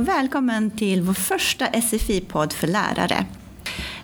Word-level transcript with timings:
Och 0.00 0.08
välkommen 0.08 0.70
till 0.70 1.02
vår 1.02 1.14
första 1.14 1.66
SFI-podd 1.66 2.52
för 2.52 2.66
lärare. 2.66 3.26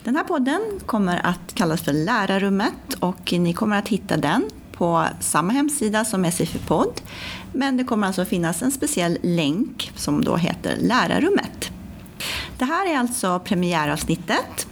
Den 0.05 0.17
här 0.17 0.25
podden 0.25 0.61
kommer 0.87 1.27
att 1.27 1.55
kallas 1.55 1.83
för 1.83 1.93
Lärarrummet 1.93 2.95
och 3.01 3.33
ni 3.33 3.53
kommer 3.53 3.79
att 3.79 3.89
hitta 3.89 4.17
den 4.17 4.45
på 4.73 5.07
samma 5.21 5.53
hemsida 5.53 6.05
som 6.05 6.25
SFI-podd. 6.25 7.01
Men 7.53 7.77
det 7.77 7.85
kommer 7.85 8.07
alltså 8.07 8.25
finnas 8.25 8.63
en 8.63 8.71
speciell 8.71 9.19
länk 9.23 9.93
som 9.97 10.25
då 10.25 10.37
heter 10.37 10.77
Lärarrummet. 10.77 11.71
Det 12.59 12.65
här 12.65 12.93
är 12.95 12.99
alltså 12.99 13.39
premiäravsnittet 13.39 14.67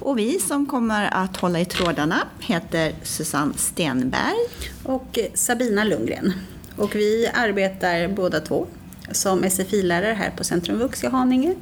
och 0.00 0.18
vi 0.18 0.40
som 0.40 0.66
kommer 0.66 1.14
att 1.14 1.36
hålla 1.36 1.60
i 1.60 1.64
trådarna 1.64 2.18
heter 2.40 2.92
Susanne 3.02 3.54
Stenberg 3.56 4.48
och 4.82 5.18
Sabina 5.34 5.84
Lundgren. 5.84 6.32
Och 6.76 6.94
vi 6.94 7.30
arbetar 7.34 8.08
båda 8.08 8.40
två 8.40 8.66
som 9.12 9.44
SFI-lärare 9.50 10.14
här 10.14 10.30
på 10.30 10.44
Centrum 10.44 10.78
Vux 10.78 11.04
i 11.04 11.06
Haninge. 11.06 11.54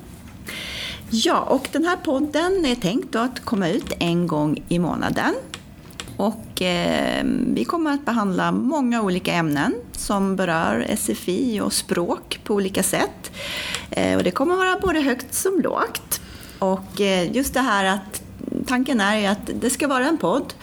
Ja, 1.10 1.40
och 1.40 1.68
den 1.72 1.84
här 1.84 1.96
podden 1.96 2.64
är 2.64 2.74
tänkt 2.74 3.16
att 3.16 3.40
komma 3.40 3.68
ut 3.68 3.92
en 3.98 4.26
gång 4.26 4.64
i 4.68 4.78
månaden. 4.78 5.34
Och 6.16 6.62
eh, 6.62 7.24
vi 7.54 7.64
kommer 7.64 7.92
att 7.92 8.04
behandla 8.04 8.52
många 8.52 9.02
olika 9.02 9.32
ämnen 9.32 9.74
som 9.92 10.36
berör 10.36 10.86
SFI 10.96 11.60
och 11.60 11.72
språk 11.72 12.40
på 12.44 12.54
olika 12.54 12.82
sätt. 12.82 13.32
Eh, 13.90 14.16
och 14.16 14.24
det 14.24 14.30
kommer 14.30 14.56
vara 14.56 14.78
både 14.80 15.00
högt 15.00 15.34
som 15.34 15.60
lågt. 15.60 16.20
Och 16.58 17.00
eh, 17.00 17.36
just 17.36 17.54
det 17.54 17.60
här 17.60 17.84
att 17.84 18.22
tanken 18.66 19.00
är 19.00 19.30
att 19.30 19.50
det 19.60 19.70
ska 19.70 19.88
vara 19.88 20.06
en 20.06 20.18
podd 20.18 20.54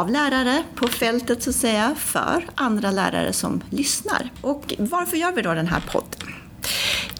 av 0.00 0.10
lärare 0.10 0.62
på 0.74 0.88
fältet 0.88 1.42
så 1.42 1.50
att 1.50 1.56
säga 1.56 1.94
för 1.96 2.46
andra 2.54 2.90
lärare 2.90 3.32
som 3.32 3.62
lyssnar. 3.70 4.30
Och 4.40 4.74
varför 4.78 5.16
gör 5.16 5.32
vi 5.32 5.42
då 5.42 5.54
den 5.54 5.66
här 5.66 5.82
podden? 5.92 6.34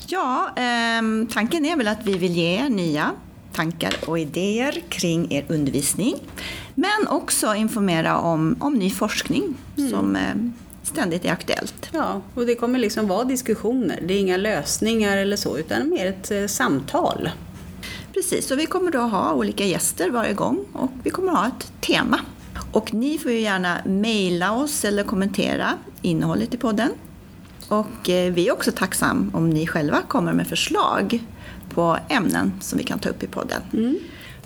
Ja, 0.06 0.50
eh, 0.56 1.28
tanken 1.32 1.64
är 1.64 1.76
väl 1.76 1.88
att 1.88 2.04
vi 2.04 2.18
vill 2.18 2.32
ge 2.32 2.58
er 2.58 2.68
nya 2.68 3.10
tankar 3.52 3.94
och 4.06 4.18
idéer 4.18 4.82
kring 4.88 5.32
er 5.32 5.44
undervisning. 5.48 6.14
Men 6.74 7.08
också 7.08 7.54
informera 7.54 8.18
om, 8.18 8.56
om 8.60 8.74
ny 8.74 8.90
forskning 8.90 9.54
mm. 9.76 9.90
som 9.90 10.16
eh, 10.16 10.34
ständigt 10.82 11.24
är 11.24 11.32
aktuellt. 11.32 11.90
Ja, 11.92 12.22
och 12.34 12.46
det 12.46 12.54
kommer 12.54 12.78
liksom 12.78 13.08
vara 13.08 13.24
diskussioner. 13.24 14.00
Det 14.06 14.14
är 14.14 14.18
inga 14.18 14.36
lösningar 14.36 15.16
eller 15.16 15.36
så, 15.36 15.58
utan 15.58 15.88
mer 15.88 16.06
ett 16.06 16.30
eh, 16.30 16.46
samtal. 16.46 17.30
Precis, 18.14 18.50
och 18.50 18.58
vi 18.58 18.66
kommer 18.66 18.90
då 18.90 18.98
ha 18.98 19.32
olika 19.32 19.64
gäster 19.64 20.10
varje 20.10 20.32
gång 20.32 20.64
och 20.72 20.90
vi 21.02 21.10
kommer 21.10 21.32
ha 21.32 21.46
ett 21.46 21.72
tema. 21.80 22.20
Och 22.74 22.94
ni 22.94 23.18
får 23.18 23.32
ju 23.32 23.40
gärna 23.40 23.78
mejla 23.84 24.52
oss 24.52 24.84
eller 24.84 25.04
kommentera 25.04 25.78
innehållet 26.02 26.54
i 26.54 26.56
podden. 26.56 26.90
Och 27.68 28.10
eh, 28.10 28.32
vi 28.32 28.48
är 28.48 28.52
också 28.52 28.72
tacksamma 28.72 29.30
om 29.32 29.50
ni 29.50 29.66
själva 29.66 30.02
kommer 30.02 30.32
med 30.32 30.46
förslag 30.46 31.20
på 31.74 31.98
ämnen 32.08 32.52
som 32.60 32.78
vi 32.78 32.84
kan 32.84 32.98
ta 32.98 33.08
upp 33.08 33.22
i 33.22 33.26
podden. 33.26 33.62
Mm. 33.72 33.98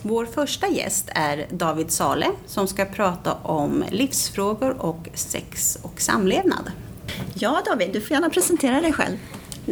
Vår 0.03 0.27
första 0.27 0.69
gäst 0.69 1.09
är 1.15 1.47
David 1.51 1.91
Sale 1.91 2.27
som 2.47 2.69
ska 2.69 2.85
prata 2.85 3.35
om 3.35 3.85
livsfrågor 3.91 4.83
och 4.83 5.09
sex 5.15 5.79
och 5.83 6.01
samlevnad. 6.01 6.71
Ja 7.35 7.63
David, 7.67 7.91
du 7.93 8.01
får 8.01 8.11
gärna 8.11 8.31
presentera 8.31 8.81
dig 8.81 8.93
själv. 8.93 9.17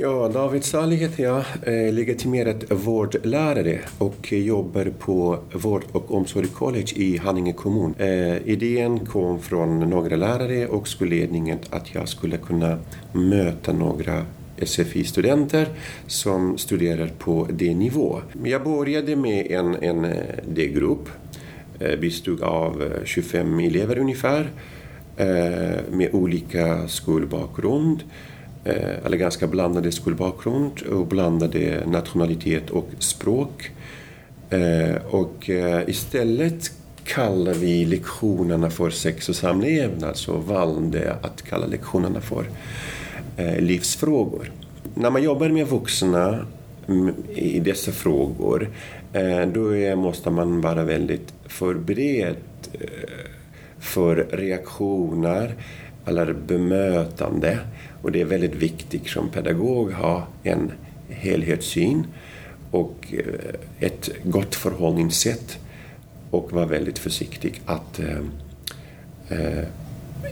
Ja, 0.00 0.28
David 0.28 0.64
Salih 0.64 0.98
heter 0.98 1.22
jag, 1.22 1.38
eh, 1.38 1.92
legitimerad 1.94 2.64
vårdlärare 2.70 3.80
och 3.98 4.32
jobbar 4.32 4.92
på 4.98 5.38
Vård 5.52 5.82
och 5.92 6.14
omsorg 6.14 6.46
college 6.46 6.92
i 6.94 7.16
Haninge 7.16 7.52
kommun. 7.52 7.94
Eh, 7.98 8.48
idén 8.48 9.06
kom 9.06 9.40
från 9.40 9.80
några 9.80 10.16
lärare 10.16 10.66
och 10.66 10.88
skolledningen 10.88 11.58
att 11.70 11.94
jag 11.94 12.08
skulle 12.08 12.36
kunna 12.36 12.78
möta 13.12 13.72
några 13.72 14.26
SFI-studenter 14.56 15.68
som 16.06 16.58
studerar 16.58 17.10
på 17.18 17.48
det 17.50 17.74
nivå. 17.74 18.20
Jag 18.44 18.64
började 18.64 19.16
med 19.16 19.46
en, 19.50 19.74
en 19.74 20.04
eh, 20.04 20.12
D-grupp 20.48 21.08
bestod 22.00 22.42
av 22.42 22.84
25 23.04 23.60
elever 23.60 23.98
ungefär 23.98 24.50
med 25.90 26.08
olika 26.12 26.88
skolbakgrund 26.88 28.02
Eh, 28.66 29.06
eller 29.06 29.16
ganska 29.16 29.46
blandade 29.46 29.92
skolbakgrund 29.92 30.82
och 30.82 31.06
blandade 31.06 31.82
nationalitet 31.86 32.70
och 32.70 32.88
språk. 32.98 33.70
Eh, 34.50 34.96
och 35.10 35.50
eh, 35.50 35.88
istället 35.88 36.72
kallar 37.04 37.54
vi 37.54 37.84
lektionerna 37.84 38.70
för 38.70 38.90
sex 38.90 39.28
och 39.28 39.36
samlevnad 39.36 40.16
så 40.16 40.36
valde 40.36 41.16
att 41.22 41.42
kalla 41.42 41.66
lektionerna 41.66 42.20
för 42.20 42.44
livsfrågor. 43.58 44.52
När 44.94 45.10
man 45.10 45.22
jobbar 45.22 45.48
med 45.48 45.66
vuxna 45.66 46.46
mm, 46.88 47.14
i 47.34 47.60
dessa 47.60 47.92
frågor 47.92 48.70
då 49.52 49.96
måste 49.96 50.30
man 50.30 50.60
vara 50.60 50.84
väldigt 50.84 51.34
förberedd 51.46 52.36
för 53.78 54.26
reaktioner 54.30 55.54
eller 56.06 56.32
bemötande 56.32 57.58
och 58.02 58.12
det 58.12 58.20
är 58.20 58.24
väldigt 58.24 58.54
viktigt 58.54 59.06
som 59.06 59.28
pedagog 59.28 59.92
att 59.92 59.98
ha 59.98 60.26
en 60.42 60.72
helhetssyn 61.08 62.06
och 62.70 62.94
eh, 63.12 63.86
ett 63.86 64.10
gott 64.24 64.54
förhållningssätt 64.54 65.58
och 66.30 66.52
vara 66.52 66.66
väldigt 66.66 66.98
försiktig 66.98 67.60
att 67.66 67.98
eh, 67.98 68.18
eh, 69.28 69.64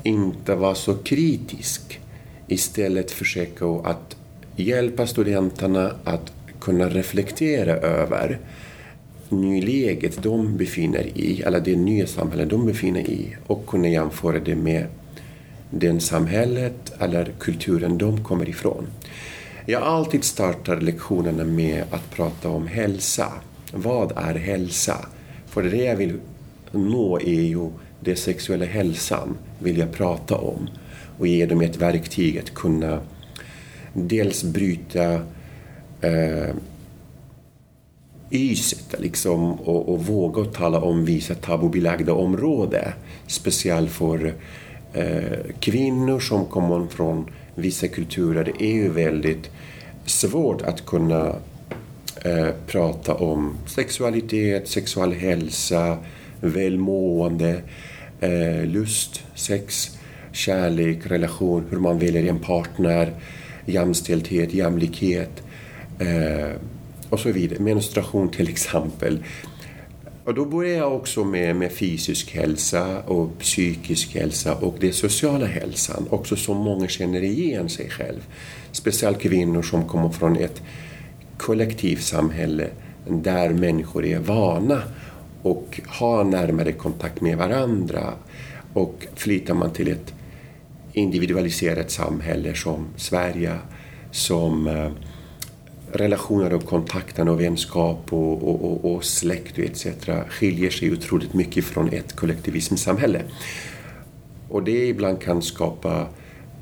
inte 0.02 0.54
vara 0.54 0.74
så 0.74 0.94
kritisk. 0.94 2.00
Istället 2.46 3.10
försöka 3.10 3.66
att 3.84 4.16
hjälpa 4.56 5.06
studenterna 5.06 5.92
att 6.04 6.32
kunna 6.60 6.88
reflektera 6.88 7.72
över 7.72 8.38
nyläget 9.28 10.22
de 10.22 10.56
befinner 10.56 11.06
i, 11.14 11.42
eller 11.46 11.60
det 11.60 11.76
nya 11.76 12.06
samhället 12.06 12.50
de 12.50 12.66
befinner 12.66 13.00
i 13.00 13.36
och 13.46 13.66
kunna 13.66 13.88
jämföra 13.88 14.38
det 14.38 14.54
med 14.54 14.86
den 15.78 16.00
samhället 16.00 16.92
eller 16.98 17.32
kulturen 17.38 17.98
de 17.98 18.24
kommer 18.24 18.48
ifrån. 18.48 18.86
Jag 19.66 19.82
alltid 19.82 20.24
startar 20.24 20.80
lektionerna 20.80 21.44
med 21.44 21.84
att 21.90 22.10
prata 22.10 22.48
om 22.48 22.66
hälsa. 22.66 23.32
Vad 23.72 24.12
är 24.16 24.34
hälsa? 24.34 25.06
För 25.46 25.62
det 25.62 25.84
jag 25.84 25.96
vill 25.96 26.18
nå 26.72 27.20
är 27.20 27.42
ju 27.42 27.70
den 28.00 28.16
sexuella 28.16 28.64
hälsan, 28.64 29.36
vill 29.58 29.78
jag 29.78 29.92
prata 29.92 30.34
om 30.34 30.68
och 31.18 31.26
ge 31.26 31.46
dem 31.46 31.60
ett 31.60 31.76
verktyg 31.76 32.38
att 32.38 32.54
kunna 32.54 33.00
dels 33.92 34.44
bryta 34.44 35.12
eh, 36.00 36.54
yset 38.30 38.94
liksom, 38.98 39.52
och, 39.52 39.88
och 39.88 40.06
våga 40.06 40.44
tala 40.44 40.80
om 40.80 41.04
vissa 41.04 41.34
tabubelagda 41.34 42.12
områden. 42.12 42.92
Speciellt 43.26 43.90
för 43.90 44.26
Eh, 44.26 44.34
Eh, 44.94 45.38
kvinnor 45.60 46.20
som 46.20 46.46
kommer 46.46 46.86
från 46.86 47.30
vissa 47.54 47.88
kulturer 47.88 48.52
är 48.62 48.72
ju 48.72 48.90
väldigt 48.90 49.50
svårt 50.06 50.62
att 50.62 50.86
kunna 50.86 51.36
eh, 52.24 52.48
prata 52.66 53.14
om 53.14 53.56
sexualitet, 53.66 54.68
sexuell 54.68 55.12
hälsa, 55.12 55.98
välmående, 56.40 57.62
eh, 58.20 58.66
lust, 58.66 59.22
sex, 59.34 59.98
kärlek, 60.32 61.06
relation, 61.06 61.64
hur 61.70 61.78
man 61.78 61.98
väljer 61.98 62.24
en 62.24 62.38
partner, 62.38 63.12
jämställdhet, 63.66 64.54
jämlikhet 64.54 65.42
eh, 65.98 66.56
och 67.10 67.20
så 67.20 67.32
vidare. 67.32 67.60
Menstruation 67.60 68.28
till 68.28 68.48
exempel. 68.54 69.24
Och 70.24 70.34
då 70.34 70.44
börjar 70.44 70.78
jag 70.78 70.94
också 70.96 71.24
med, 71.24 71.56
med 71.56 71.72
fysisk 71.72 72.34
hälsa 72.34 73.02
och 73.02 73.38
psykisk 73.38 74.14
hälsa 74.14 74.54
och 74.54 74.76
den 74.80 74.92
sociala 74.92 75.46
hälsan, 75.46 76.06
också 76.10 76.36
som 76.36 76.56
många 76.56 76.88
känner 76.88 77.22
igen 77.22 77.68
sig 77.68 77.90
själv. 77.90 78.20
Speciellt 78.72 79.20
kvinnor 79.20 79.62
som 79.62 79.88
kommer 79.88 80.08
från 80.08 80.36
ett 80.36 80.62
kollektivsamhälle 81.38 82.68
där 83.08 83.50
människor 83.50 84.04
är 84.04 84.18
vana 84.18 84.82
och 85.42 85.80
har 85.86 86.24
närmare 86.24 86.72
kontakt 86.72 87.20
med 87.20 87.38
varandra. 87.38 88.12
Och 88.72 89.06
flyttar 89.14 89.54
man 89.54 89.70
till 89.70 89.88
ett 89.88 90.14
individualiserat 90.92 91.90
samhälle 91.90 92.54
som 92.54 92.86
Sverige, 92.96 93.58
som 94.10 94.66
eh, 94.66 94.90
relationer 95.94 96.54
och 96.54 96.66
kontakten 96.66 97.28
och 97.28 97.40
vänskap 97.40 98.12
och, 98.12 98.48
och, 98.48 98.64
och, 98.64 98.94
och 98.94 99.04
släkt 99.04 99.58
etc. 99.58 99.86
skiljer 100.28 100.70
sig 100.70 100.92
otroligt 100.92 101.34
mycket 101.34 101.64
från 101.64 101.88
ett 101.88 102.16
kollektivismsamhälle. 102.16 103.22
Och 104.48 104.62
det 104.62 104.88
ibland 104.88 105.20
kan 105.20 105.42
skapa 105.42 106.06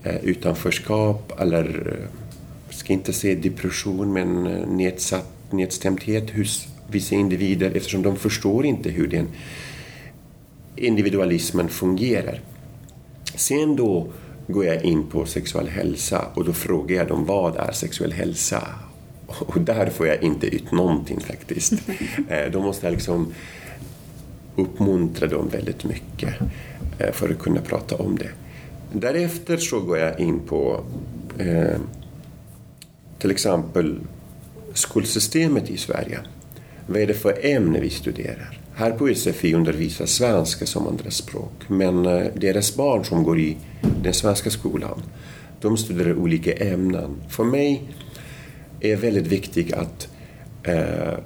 eh, 0.02 0.24
utanförskap 0.24 1.32
eller, 1.40 1.96
jag 2.68 2.74
ska 2.74 2.92
inte 2.92 3.12
säga 3.12 3.40
depression, 3.40 4.12
men 4.12 4.46
eh, 4.46 4.68
nedsatt, 4.68 5.28
nedstämdhet 5.50 6.30
hos 6.30 6.66
vissa 6.90 7.14
individer 7.14 7.72
eftersom 7.74 8.02
de 8.02 8.16
förstår 8.16 8.66
inte 8.66 8.90
hur 8.90 9.08
den 9.08 9.28
individualismen 10.76 11.68
fungerar. 11.68 12.40
Sen 13.34 13.76
då 13.76 14.06
går 14.46 14.64
jag 14.64 14.84
in 14.84 15.06
på 15.06 15.26
sexuell 15.26 15.68
hälsa 15.68 16.26
och 16.34 16.44
då 16.44 16.52
frågar 16.52 16.96
jag 16.96 17.08
dem 17.08 17.24
vad 17.26 17.56
är 17.56 17.72
sexuell 17.72 18.12
hälsa? 18.12 18.68
Och 19.46 19.60
där 19.60 19.90
får 19.90 20.06
jag 20.06 20.22
inte 20.22 20.46
ut 20.46 20.72
någonting 20.72 21.20
faktiskt. 21.20 21.72
Eh, 22.28 22.50
då 22.52 22.60
måste 22.60 22.86
jag 22.86 22.92
liksom 22.92 23.32
uppmuntra 24.56 25.28
dem 25.28 25.48
väldigt 25.48 25.84
mycket 25.84 26.34
eh, 26.98 27.12
för 27.12 27.28
att 27.30 27.38
kunna 27.38 27.60
prata 27.60 27.96
om 27.96 28.18
det. 28.18 28.30
Därefter 28.92 29.56
så 29.56 29.80
går 29.80 29.98
jag 29.98 30.20
in 30.20 30.40
på 30.40 30.84
eh, 31.38 31.78
till 33.18 33.30
exempel 33.30 33.98
skolsystemet 34.74 35.70
i 35.70 35.76
Sverige. 35.76 36.18
Vad 36.86 37.00
är 37.00 37.06
det 37.06 37.14
för 37.14 37.46
ämne 37.46 37.80
vi 37.80 37.90
studerar? 37.90 38.58
Här 38.74 38.90
på 38.90 39.14
SFI 39.14 39.54
undervisas 39.54 40.10
svenska 40.10 40.66
som 40.66 40.86
andraspråk 40.86 41.68
men 41.68 42.02
deras 42.34 42.76
barn 42.76 43.04
som 43.04 43.22
går 43.22 43.40
i 43.40 43.56
den 44.02 44.14
svenska 44.14 44.50
skolan 44.50 45.02
de 45.62 45.76
studerar 45.76 46.14
olika 46.14 46.52
ämnen. 46.52 47.16
För 47.28 47.44
mig 47.44 47.82
är 48.82 48.96
väldigt 48.96 49.26
viktigt 49.26 49.72
att, 49.72 50.08
eh, 50.62 51.18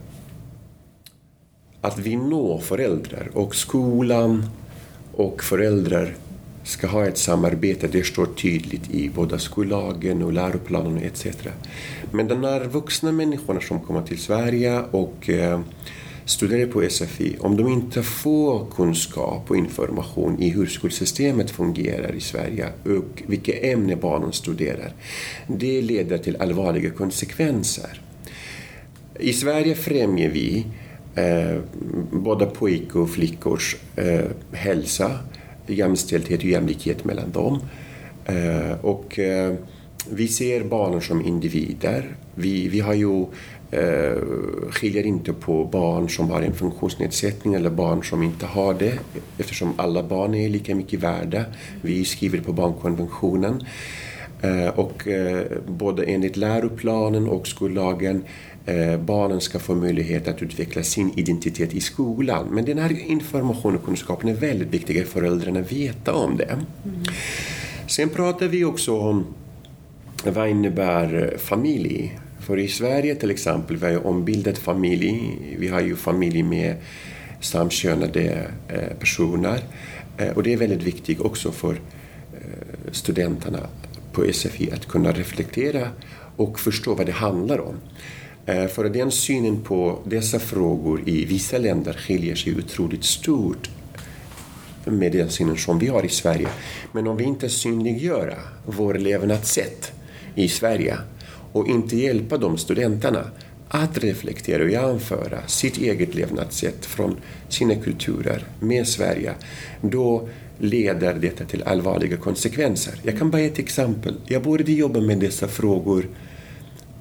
att 1.81 1.99
vi 1.99 2.17
når 2.17 2.59
föräldrar 2.59 3.31
och 3.35 3.55
skolan 3.55 4.47
och 5.13 5.43
föräldrar 5.43 6.15
ska 6.65 6.87
ha 6.87 7.07
ett 7.07 7.19
samarbete. 7.19 7.89
Det 7.89 8.05
står 8.05 8.27
tydligt 8.27 8.91
i 8.91 9.09
både 9.09 9.39
skollagen 9.39 10.23
och 10.23 10.33
läroplanen 10.33 10.99
etc. 10.99 11.27
Men 12.11 12.29
de 12.29 12.45
här 12.45 12.65
vuxna 12.65 13.13
människorna 13.13 13.61
som 13.61 13.81
kommer 13.81 14.03
till 14.03 14.19
Sverige 14.19 14.81
och 14.91 15.31
eh, 15.31 15.61
studerar 16.27 16.67
på 16.67 16.89
SFI, 16.91 17.37
om 17.41 17.57
de 17.57 17.69
inte 17.69 18.03
får 18.03 18.67
kunskap 18.71 19.51
och 19.51 19.57
information 19.57 20.43
i 20.43 20.49
hur 20.49 20.67
skolsystemet 20.67 21.51
fungerar 21.51 22.15
i 22.15 22.21
Sverige 22.21 22.67
och 22.85 23.23
vilka 23.27 23.53
ämnen 23.53 24.01
barnen 24.01 24.33
studerar, 24.33 24.93
det 25.47 25.83
leder 25.83 26.19
till 26.19 26.37
allvarliga 26.37 26.91
konsekvenser. 26.91 28.01
I 29.21 29.33
Sverige 29.33 29.75
främjar 29.75 30.29
vi 30.29 30.67
eh, 31.15 31.61
både 32.13 32.47
pojkar 32.47 33.01
och 33.01 33.11
flickors 33.11 33.77
eh, 33.97 34.25
hälsa, 34.53 35.19
jämställdhet 35.67 36.41
och 36.41 36.47
jämlikhet 36.47 37.05
mellan 37.05 37.31
dem. 37.31 37.61
Eh, 38.25 38.85
och 38.85 39.19
eh, 39.19 39.55
vi 40.11 40.29
ser 40.29 40.65
barnen 40.65 41.01
som 41.01 41.27
individer. 41.27 42.17
Vi, 42.35 42.69
vi 42.69 42.81
har 42.81 42.95
ju 42.95 43.27
eh, 43.77 44.23
skiljer 44.71 45.07
inte 45.07 45.33
på 45.33 45.65
barn 45.65 46.09
som 46.09 46.31
har 46.31 46.43
en 46.43 46.55
funktionsnedsättning 46.55 47.55
eller 47.55 47.71
barn 47.71 48.05
som 48.05 48.23
inte 48.23 48.47
har 48.47 48.75
det 48.75 48.99
eftersom 49.39 49.73
alla 49.77 50.03
barn 50.03 50.35
är 50.35 50.49
lika 50.49 50.75
mycket 50.75 51.01
värda. 51.01 51.45
Vi 51.83 52.05
skriver 52.05 52.39
på 52.39 52.53
barnkonventionen. 52.53 53.63
Eh, 54.43 54.69
och 54.69 55.09
eh, 55.09 55.47
både 55.67 56.05
enligt 56.05 56.37
läroplanen 56.37 57.29
och 57.29 57.47
skollagen 57.47 58.25
eh, 58.67 59.01
barnen 59.01 59.41
ska 59.41 59.59
få 59.59 59.75
möjlighet 59.75 60.29
att 60.29 60.43
utveckla 60.43 60.83
sin 60.83 61.13
identitet 61.17 61.75
i 61.75 61.81
skolan. 61.81 62.47
Men 62.51 62.65
den 62.65 62.79
här 62.79 63.11
informationen 63.11 63.79
och 63.79 63.85
kunskapen 63.85 64.29
är 64.29 64.35
väldigt 64.35 64.69
viktiga 64.69 65.05
för 65.05 65.11
föräldrarna 65.11 65.61
att 65.61 65.73
veta 65.73 66.15
om 66.15 66.37
det. 66.37 66.45
Mm. 66.45 66.65
Sen 67.87 68.09
pratar 68.09 68.49
vi 68.49 68.65
också 68.65 69.01
om 69.01 69.27
vad 70.25 70.49
innebär 70.49 71.37
familj? 71.39 72.19
För 72.47 72.59
i 72.59 72.69
Sverige 72.69 73.15
till 73.15 73.31
exempel, 73.31 73.77
vi 73.77 73.85
har 73.85 73.93
ju 73.93 73.99
ombildat 73.99 74.59
familj. 74.59 75.39
Vi 75.59 75.69
har 75.69 75.81
ju 75.81 75.97
familj 75.97 76.43
med 76.43 76.77
samkönade 77.41 78.51
eh, 78.69 78.99
personer. 78.99 79.61
Eh, 80.19 80.29
och 80.29 80.43
det 80.43 80.53
är 80.53 80.57
väldigt 80.57 80.83
viktigt 80.83 81.21
också 81.21 81.53
för 81.53 81.73
eh, 81.73 82.93
studenterna 82.93 83.59
på 84.13 84.33
SFI 84.33 84.71
att 84.73 84.87
kunna 84.87 85.13
reflektera 85.13 85.89
och 86.37 86.61
förstå 86.61 86.95
vad 86.95 87.07
det 87.07 87.13
handlar 87.13 87.61
om. 87.61 87.75
För 88.47 88.89
den 88.89 89.11
synen 89.11 89.63
på 89.63 89.99
dessa 90.05 90.39
frågor 90.39 91.09
i 91.09 91.25
vissa 91.25 91.59
länder 91.59 91.93
skiljer 91.93 92.35
sig 92.35 92.57
otroligt 92.59 93.05
stort 93.05 93.71
med 94.85 95.13
den 95.13 95.31
synen 95.31 95.57
som 95.57 95.79
vi 95.79 95.87
har 95.87 96.05
i 96.05 96.09
Sverige. 96.09 96.49
Men 96.93 97.07
om 97.07 97.17
vi 97.17 97.25
inte 97.25 97.49
synliggör 97.49 98.39
vår 98.67 98.95
levnadssätt 98.95 99.93
i 100.35 100.49
Sverige 100.49 100.99
och 101.57 101.69
inte 101.69 101.97
hjälpa 101.97 102.39
de 102.39 102.59
studenterna 102.59 103.31
att 103.69 103.99
reflektera 103.99 104.63
och 104.63 104.71
jämföra 104.71 105.47
sitt 105.47 105.79
eget 105.79 106.15
levnadssätt 106.15 106.87
från 106.87 107.17
sina 107.49 107.75
kulturer 107.75 108.45
med 108.61 108.89
Sverige, 108.89 109.35
då 109.81 110.29
leder 110.59 111.15
detta 111.15 111.45
till 111.45 111.63
allvarliga 111.63 112.17
konsekvenser. 112.17 112.95
Jag 113.03 113.19
kan 113.19 113.31
bara 113.31 113.43
ge 113.43 113.49
ett 113.49 113.59
exempel. 113.59 114.15
Jag 114.27 114.43
började 114.43 114.73
jobba 114.73 115.01
med 115.01 115.19
dessa 115.19 115.49
frågor 115.49 116.09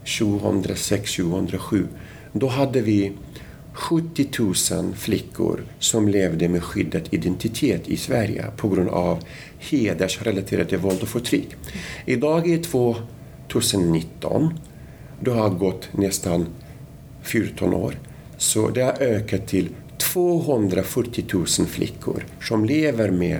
2006-2007. 0.05 1.87
Då 2.31 2.47
hade 2.47 2.81
vi 2.81 3.11
70 3.73 4.27
000 4.39 4.93
flickor 4.95 5.63
som 5.79 6.07
levde 6.07 6.49
med 6.49 6.63
skyddad 6.63 7.07
identitet 7.11 7.89
i 7.89 7.97
Sverige 7.97 8.45
på 8.57 8.69
grund 8.69 8.89
av 8.89 9.23
hedersrelaterat 9.59 10.73
våld 10.73 11.01
och 11.01 11.07
förtryck. 11.07 11.47
Idag 12.05 12.49
är 12.49 12.57
2019. 13.55 14.59
Det 15.19 15.31
har 15.31 15.49
gått 15.49 15.89
nästan 15.91 16.47
14 17.21 17.73
år. 17.73 17.99
Så 18.37 18.69
det 18.69 18.81
har 18.81 19.01
ökat 19.01 19.47
till 19.47 19.69
240 19.97 21.25
000 21.33 21.45
flickor 21.45 22.25
som 22.41 22.65
lever 22.65 23.11
med 23.11 23.39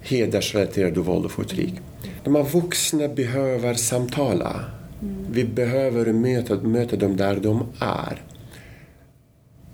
hedersrelaterat 0.00 0.96
våld 0.96 1.24
och 1.24 1.32
förtryck. 1.32 1.74
De 2.24 2.34
här 2.34 2.42
vuxna 2.42 3.08
behöver 3.08 3.74
samtala. 3.74 4.64
Vi 5.30 5.44
behöver 5.44 6.12
möta, 6.12 6.54
möta 6.54 6.96
dem 6.96 7.16
där 7.16 7.36
de 7.36 7.66
är. 7.78 8.22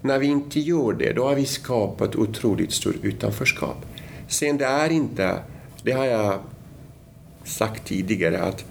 När 0.01 0.19
vi 0.19 0.27
inte 0.27 0.61
gör 0.61 0.93
det, 0.93 1.13
då 1.13 1.29
har 1.29 1.35
vi 1.35 1.47
skapat 1.47 2.17
otroligt 2.17 2.73
stort 2.73 2.97
utanförskap. 3.03 3.77
Sen 4.29 4.59
det 4.59 4.65
är 4.65 4.93
inte, 4.93 5.39
det 5.83 5.93
har 5.93 6.05
jag 6.05 6.39
sagt 7.45 7.87
tidigare, 7.87 8.43
att 8.43 8.65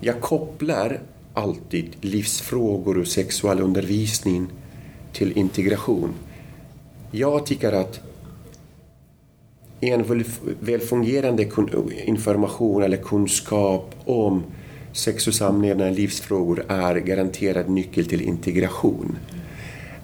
jag 0.00 0.20
kopplar 0.20 1.00
alltid 1.34 1.96
livsfrågor 2.00 2.98
och 2.98 3.06
sexualundervisning 3.06 4.46
till 5.12 5.38
integration. 5.38 6.14
Jag 7.10 7.46
tycker 7.46 7.72
att 7.72 8.00
en 9.80 10.24
välfungerande 10.60 11.48
information 12.04 12.82
eller 12.82 12.96
kunskap 12.96 13.94
om 14.04 14.42
sex 14.92 15.26
och 15.28 15.34
samlevnad 15.34 15.88
och 15.88 15.94
livsfrågor 15.94 16.64
är 16.68 16.96
garanterad 16.96 17.68
nyckel 17.68 18.06
till 18.06 18.22
integration. 18.22 19.18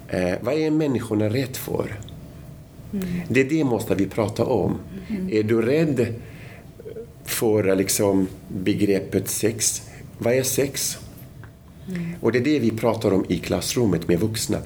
Eh, 0.07 0.33
vad 0.41 0.53
är 0.53 0.71
människorna 0.71 1.29
rädd 1.29 1.55
för? 1.55 1.99
Mm. 2.93 3.05
Det, 3.27 3.43
det 3.43 3.63
måste 3.63 3.95
vi 3.95 4.05
prata 4.05 4.45
om. 4.45 4.75
Mm. 5.09 5.29
Är 5.31 5.43
du 5.43 5.61
rädd 5.61 6.13
för 7.25 7.75
liksom, 7.75 8.27
begreppet 8.47 9.29
sex? 9.29 9.81
Vad 10.17 10.33
är 10.33 10.43
sex? 10.43 10.97
Mm. 11.87 12.13
Och 12.21 12.31
det 12.31 12.39
är 12.39 12.43
det 12.43 12.59
vi 12.59 12.71
pratar 12.71 13.13
om 13.13 13.25
i 13.29 13.39
klassrummet 13.39 14.07
med 14.07 14.19
vuxna. 14.19 14.57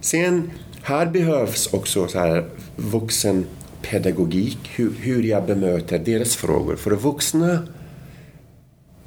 Sen, 0.00 0.50
här 0.82 1.06
behövs 1.06 1.66
också 1.72 2.08
så 2.08 2.18
här 2.18 2.44
vuxenpedagogik, 2.76 4.58
hur, 4.74 4.92
hur 5.00 5.22
jag 5.22 5.46
bemöter 5.46 5.98
deras 5.98 6.36
frågor. 6.36 6.76
För 6.76 6.90
vuxna, 6.90 7.68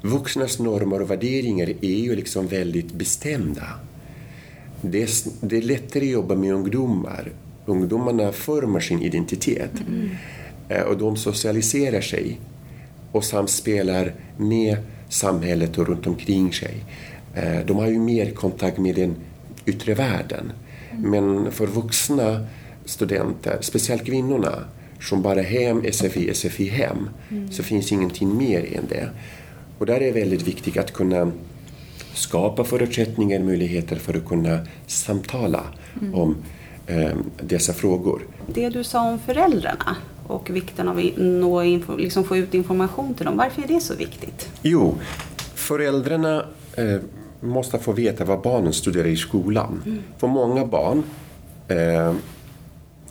vuxnas 0.02 0.58
normer 0.58 1.02
och 1.02 1.10
värderingar 1.10 1.68
är 1.80 1.98
ju 1.98 2.16
liksom 2.16 2.46
väldigt 2.46 2.92
bestämda. 2.92 3.66
Det 4.82 5.02
är, 5.02 5.08
det 5.40 5.56
är 5.56 5.62
lättare 5.62 6.04
att 6.04 6.10
jobba 6.10 6.34
med 6.34 6.54
ungdomar. 6.54 7.32
Ungdomarna 7.66 8.32
formar 8.32 8.80
sin 8.80 9.02
identitet 9.02 9.72
mm. 9.88 10.10
Eh, 10.68 10.82
och 10.82 10.98
de 10.98 11.16
socialiserar 11.16 12.00
sig 12.00 12.40
och 13.12 13.24
samspelar 13.24 14.12
med 14.36 14.76
samhället 15.08 15.78
och 15.78 15.88
runt 15.88 16.06
omkring 16.06 16.52
sig. 16.52 16.84
Eh, 17.34 17.66
de 17.66 17.76
har 17.76 17.86
ju 17.86 17.98
mer 17.98 18.30
kontakt 18.30 18.78
med 18.78 18.94
den 18.94 19.16
yttre 19.66 19.94
världen. 19.94 20.52
Men 20.98 21.52
för 21.52 21.66
vuxna 21.66 22.46
studenter, 22.84 23.58
speciellt 23.60 24.06
kvinnorna, 24.06 24.64
som 25.00 25.22
bara 25.22 25.42
hem, 25.42 25.82
SFI, 25.92 26.34
SFI, 26.34 26.68
hem, 26.68 27.08
mm. 27.30 27.52
så 27.52 27.62
finns 27.62 27.92
ingenting 27.92 28.36
mer 28.36 28.76
än 28.76 28.86
det. 28.88 29.10
Och 29.78 29.86
där 29.86 29.94
är 29.94 30.00
det 30.00 30.20
väldigt 30.20 30.42
viktigt 30.42 30.76
att 30.76 30.92
kunna 30.92 31.32
skapa 32.14 32.64
förutsättningar, 32.64 33.40
möjligheter 33.40 33.96
för 33.96 34.16
att 34.16 34.26
kunna 34.26 34.58
samtala 34.86 35.62
mm. 36.00 36.14
om 36.14 36.36
eh, 36.86 37.16
dessa 37.42 37.72
frågor. 37.72 38.22
Det 38.46 38.68
du 38.68 38.84
sa 38.84 39.10
om 39.10 39.18
föräldrarna, 39.18 39.96
och 40.30 40.50
vikten 40.50 40.88
av 40.88 40.98
att 40.98 41.16
nå, 41.16 41.62
liksom 41.98 42.24
få 42.24 42.36
ut 42.36 42.54
information 42.54 43.14
till 43.14 43.26
dem. 43.26 43.36
Varför 43.36 43.62
är 43.62 43.66
det 43.66 43.80
så 43.80 43.94
viktigt? 43.94 44.48
Jo, 44.62 44.94
föräldrarna 45.54 46.44
eh, 46.74 46.98
måste 47.40 47.78
få 47.78 47.92
veta 47.92 48.24
vad 48.24 48.40
barnen 48.40 48.72
studerar 48.72 49.06
i 49.06 49.16
skolan. 49.16 49.82
Mm. 49.86 49.98
För 50.18 50.26
många 50.26 50.66
barn, 50.66 51.02
eh, 51.68 52.14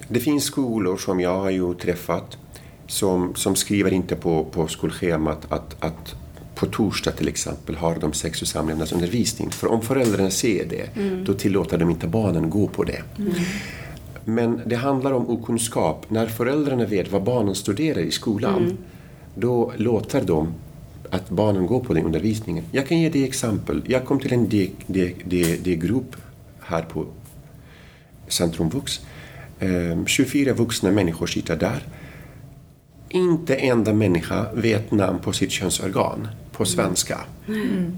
det 0.07 0.19
finns 0.19 0.43
skolor 0.43 0.97
som 0.97 1.19
jag 1.19 1.39
har 1.39 1.49
ju 1.49 1.73
träffat 1.73 2.37
som, 2.87 3.35
som 3.35 3.55
skriver 3.55 3.93
inte 3.93 4.15
på, 4.15 4.45
på 4.45 4.67
skolschemat 4.67 5.45
att, 5.49 5.83
att 5.83 6.15
på 6.55 6.65
torsdag 6.65 7.11
till 7.11 7.27
exempel 7.27 7.75
har 7.75 7.95
de 7.95 8.13
sex 8.13 8.41
och 8.41 8.47
samlevnadsundervisning. 8.47 9.51
För 9.51 9.67
om 9.67 9.81
föräldrarna 9.81 10.29
ser 10.29 10.65
det, 10.65 10.89
då 11.25 11.33
tillåter 11.33 11.77
de 11.77 11.89
inte 11.89 12.07
barnen 12.07 12.49
gå 12.49 12.67
på 12.67 12.83
det. 12.83 13.03
Men 14.33 14.61
det 14.65 14.75
handlar 14.75 15.11
om 15.11 15.29
okunskap. 15.29 16.05
När 16.09 16.27
föräldrarna 16.27 16.85
vet 16.85 17.11
vad 17.11 17.23
barnen 17.23 17.55
studerar 17.55 17.99
i 17.99 18.11
skolan, 18.11 18.77
då 19.35 19.73
låter 19.77 20.21
de 20.21 20.53
att 21.09 21.29
barnen 21.29 21.67
går 21.67 21.79
på 21.79 21.93
den 21.93 22.05
undervisningen. 22.05 22.63
Jag 22.71 22.87
kan 22.87 22.99
ge 22.99 23.09
dig 23.09 23.23
exempel. 23.23 23.81
Jag 23.85 24.05
kom 24.05 24.19
till 24.19 24.33
en 24.33 24.49
D-grupp 25.63 26.15
här 26.59 26.81
på 26.81 27.05
Centrum 28.27 28.69
Vux. 28.69 29.01
24 30.05 30.53
vuxna 30.53 30.91
människor 30.91 31.27
sitter 31.27 31.55
där. 31.55 31.83
Inte 33.09 33.55
en 33.55 33.71
enda 33.71 33.93
människa 33.93 34.53
vet 34.53 34.91
namn 34.91 35.19
på 35.19 35.33
sitt 35.33 35.51
könsorgan 35.51 36.27
på 36.51 36.65
svenska. 36.65 37.19
Mm. 37.47 37.97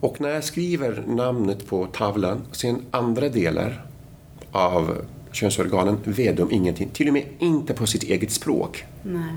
Och 0.00 0.20
när 0.20 0.28
jag 0.28 0.44
skriver 0.44 1.04
namnet 1.06 1.66
på 1.66 1.86
tavlan, 1.86 2.42
sen 2.52 2.80
andra 2.90 3.28
delar 3.28 3.86
av 4.52 5.04
könsorganen 5.32 5.98
vet 6.04 6.36
de 6.36 6.52
ingenting. 6.52 6.88
Till 6.88 7.08
och 7.08 7.12
med 7.12 7.24
inte 7.38 7.74
på 7.74 7.86
sitt 7.86 8.02
eget 8.02 8.30
språk. 8.30 8.84
Nej. 9.02 9.34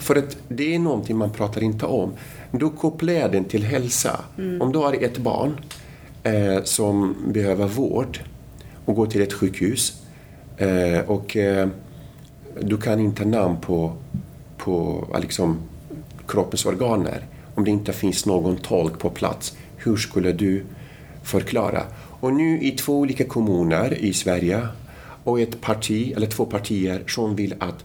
För 0.00 0.16
att 0.16 0.36
det 0.48 0.74
är 0.74 0.78
någonting 0.78 1.16
man 1.16 1.30
pratar 1.30 1.62
inte 1.62 1.86
om. 1.86 2.12
Då 2.50 2.70
kopplar 2.70 3.12
jag 3.12 3.32
den 3.32 3.44
till 3.44 3.64
hälsa. 3.64 4.20
Mm. 4.38 4.62
Om 4.62 4.72
du 4.72 4.78
har 4.78 5.04
ett 5.04 5.18
barn 5.18 5.60
eh, 6.22 6.62
som 6.64 7.16
behöver 7.32 7.66
vård 7.66 8.18
och 8.84 8.94
går 8.94 9.06
till 9.06 9.22
ett 9.22 9.32
sjukhus 9.32 10.02
eh, 10.56 10.98
och 11.06 11.36
eh, 11.36 11.68
du 12.60 12.76
kan 12.76 13.00
inte 13.00 13.24
namn 13.24 13.56
på, 13.60 13.92
på 14.58 15.06
liksom, 15.20 15.58
kroppens 16.26 16.66
organer 16.66 17.26
om 17.54 17.64
det 17.64 17.70
inte 17.70 17.92
finns 17.92 18.26
någon 18.26 18.56
tolk 18.56 18.98
på 18.98 19.10
plats. 19.10 19.56
Hur 19.76 19.96
skulle 19.96 20.32
du 20.32 20.64
förklara? 21.22 21.82
Och 22.24 22.32
nu 22.32 22.60
i 22.62 22.70
två 22.70 22.98
olika 22.98 23.24
kommuner 23.24 23.94
i 23.94 24.12
Sverige 24.12 24.68
och 25.24 25.40
ett 25.40 25.60
parti, 25.60 26.12
eller 26.16 26.26
två 26.26 26.46
partier, 26.46 27.02
som 27.06 27.36
vill 27.36 27.54
att 27.58 27.84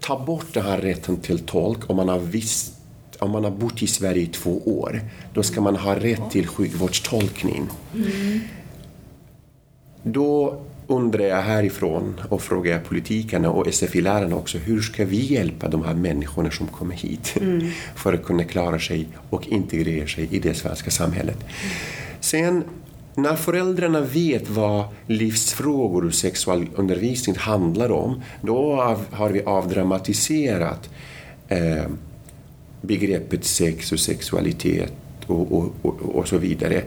ta 0.00 0.24
bort 0.24 0.46
den 0.54 0.64
här 0.64 0.78
rätten 0.78 1.16
till 1.16 1.38
tolk 1.38 1.90
om 1.90 1.96
man 1.96 2.08
har 2.08 2.18
visst 2.18 2.74
om 3.18 3.30
man 3.30 3.44
har 3.44 3.50
bott 3.50 3.82
i 3.82 3.86
Sverige 3.86 4.22
i 4.22 4.26
två 4.26 4.62
år, 4.64 5.00
då 5.34 5.42
ska 5.42 5.60
man 5.60 5.76
ha 5.76 5.94
rätt 5.94 6.30
till 6.30 6.46
sjukvårdstolkning. 6.46 7.68
Mm. 7.94 8.40
Då 10.02 10.62
undrar 10.86 11.24
jag 11.24 11.42
härifrån 11.42 12.20
och 12.28 12.42
frågar 12.42 12.72
jag 12.72 12.84
politikerna 12.84 13.50
och 13.50 13.74
SFI-lärarna 13.74 14.36
också, 14.36 14.58
hur 14.58 14.80
ska 14.80 15.04
vi 15.04 15.34
hjälpa 15.34 15.68
de 15.68 15.84
här 15.84 15.94
människorna 15.94 16.50
som 16.50 16.66
kommer 16.66 16.94
hit 16.94 17.34
mm. 17.40 17.70
för 17.94 18.12
att 18.12 18.24
kunna 18.24 18.44
klara 18.44 18.78
sig 18.78 19.08
och 19.30 19.48
integrera 19.48 20.06
sig 20.06 20.28
i 20.30 20.38
det 20.38 20.54
svenska 20.54 20.90
samhället? 20.90 21.38
Sen 22.20 22.64
när 23.14 23.36
föräldrarna 23.36 24.00
vet 24.00 24.50
vad 24.50 24.84
livsfrågor 25.06 26.04
och 26.06 26.14
sexualundervisning 26.14 27.36
handlar 27.36 27.92
om, 27.92 28.22
då 28.42 28.74
har 29.10 29.30
vi 29.30 29.42
avdramatiserat 29.42 30.90
eh, 31.48 31.84
begreppet 32.80 33.44
sex 33.44 33.92
och 33.92 34.00
sexualitet 34.00 34.92
och, 35.26 35.52
och, 35.52 35.72
och, 35.82 36.00
och, 36.02 36.28
så 36.28 36.38
vidare. 36.38 36.82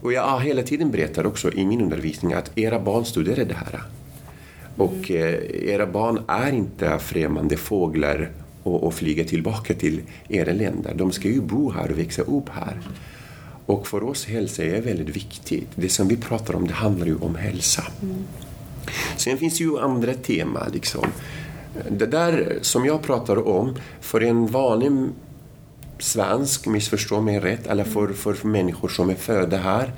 Och 0.00 0.12
jag 0.12 0.22
har 0.22 0.40
hela 0.40 0.62
tiden 0.62 0.90
berättat 0.90 1.26
också 1.26 1.52
i 1.52 1.66
min 1.66 1.80
undervisning 1.80 2.32
att 2.32 2.58
era 2.58 2.80
barn 2.80 3.04
studerar 3.04 3.44
det 3.44 3.54
här. 3.54 3.80
Och 4.76 5.10
mm. 5.10 5.34
eh, 5.34 5.74
era 5.74 5.86
barn 5.86 6.20
är 6.28 6.52
inte 6.52 6.98
främmande 6.98 7.56
fåglar 7.56 8.30
och, 8.62 8.84
och 8.84 8.94
flyga 8.94 9.24
tillbaka 9.24 9.74
till 9.74 10.00
era 10.28 10.52
länder. 10.52 10.94
De 10.94 11.12
ska 11.12 11.28
ju 11.28 11.40
bo 11.40 11.70
här 11.70 11.90
och 11.90 11.98
växa 11.98 12.22
upp 12.22 12.48
här. 12.48 12.80
Och 13.70 13.86
för 13.86 14.04
oss 14.04 14.26
hälsa 14.26 14.64
är 14.64 14.80
väldigt 14.80 15.16
viktigt. 15.16 15.68
Det 15.74 15.88
som 15.88 16.08
vi 16.08 16.16
pratar 16.16 16.54
om 16.54 16.66
det 16.66 16.74
handlar 16.74 17.06
ju 17.06 17.16
om 17.16 17.34
hälsa. 17.34 17.82
Mm. 18.02 18.24
Sen 19.16 19.38
finns 19.38 19.58
det 19.58 19.64
ju 19.64 19.78
andra 19.78 20.14
teman. 20.14 20.70
Liksom. 20.72 21.06
Det 21.90 22.06
där 22.06 22.58
som 22.62 22.86
jag 22.86 23.02
pratar 23.02 23.48
om, 23.48 23.76
för 24.00 24.20
en 24.20 24.46
vanlig 24.46 24.92
svensk, 25.98 26.66
missförstå 26.66 27.20
mig 27.20 27.40
rätt, 27.40 27.66
eller 27.66 27.84
för, 27.84 28.08
för 28.08 28.46
människor 28.46 28.88
som 28.88 29.10
är 29.10 29.14
födda 29.14 29.56
här, 29.56 29.92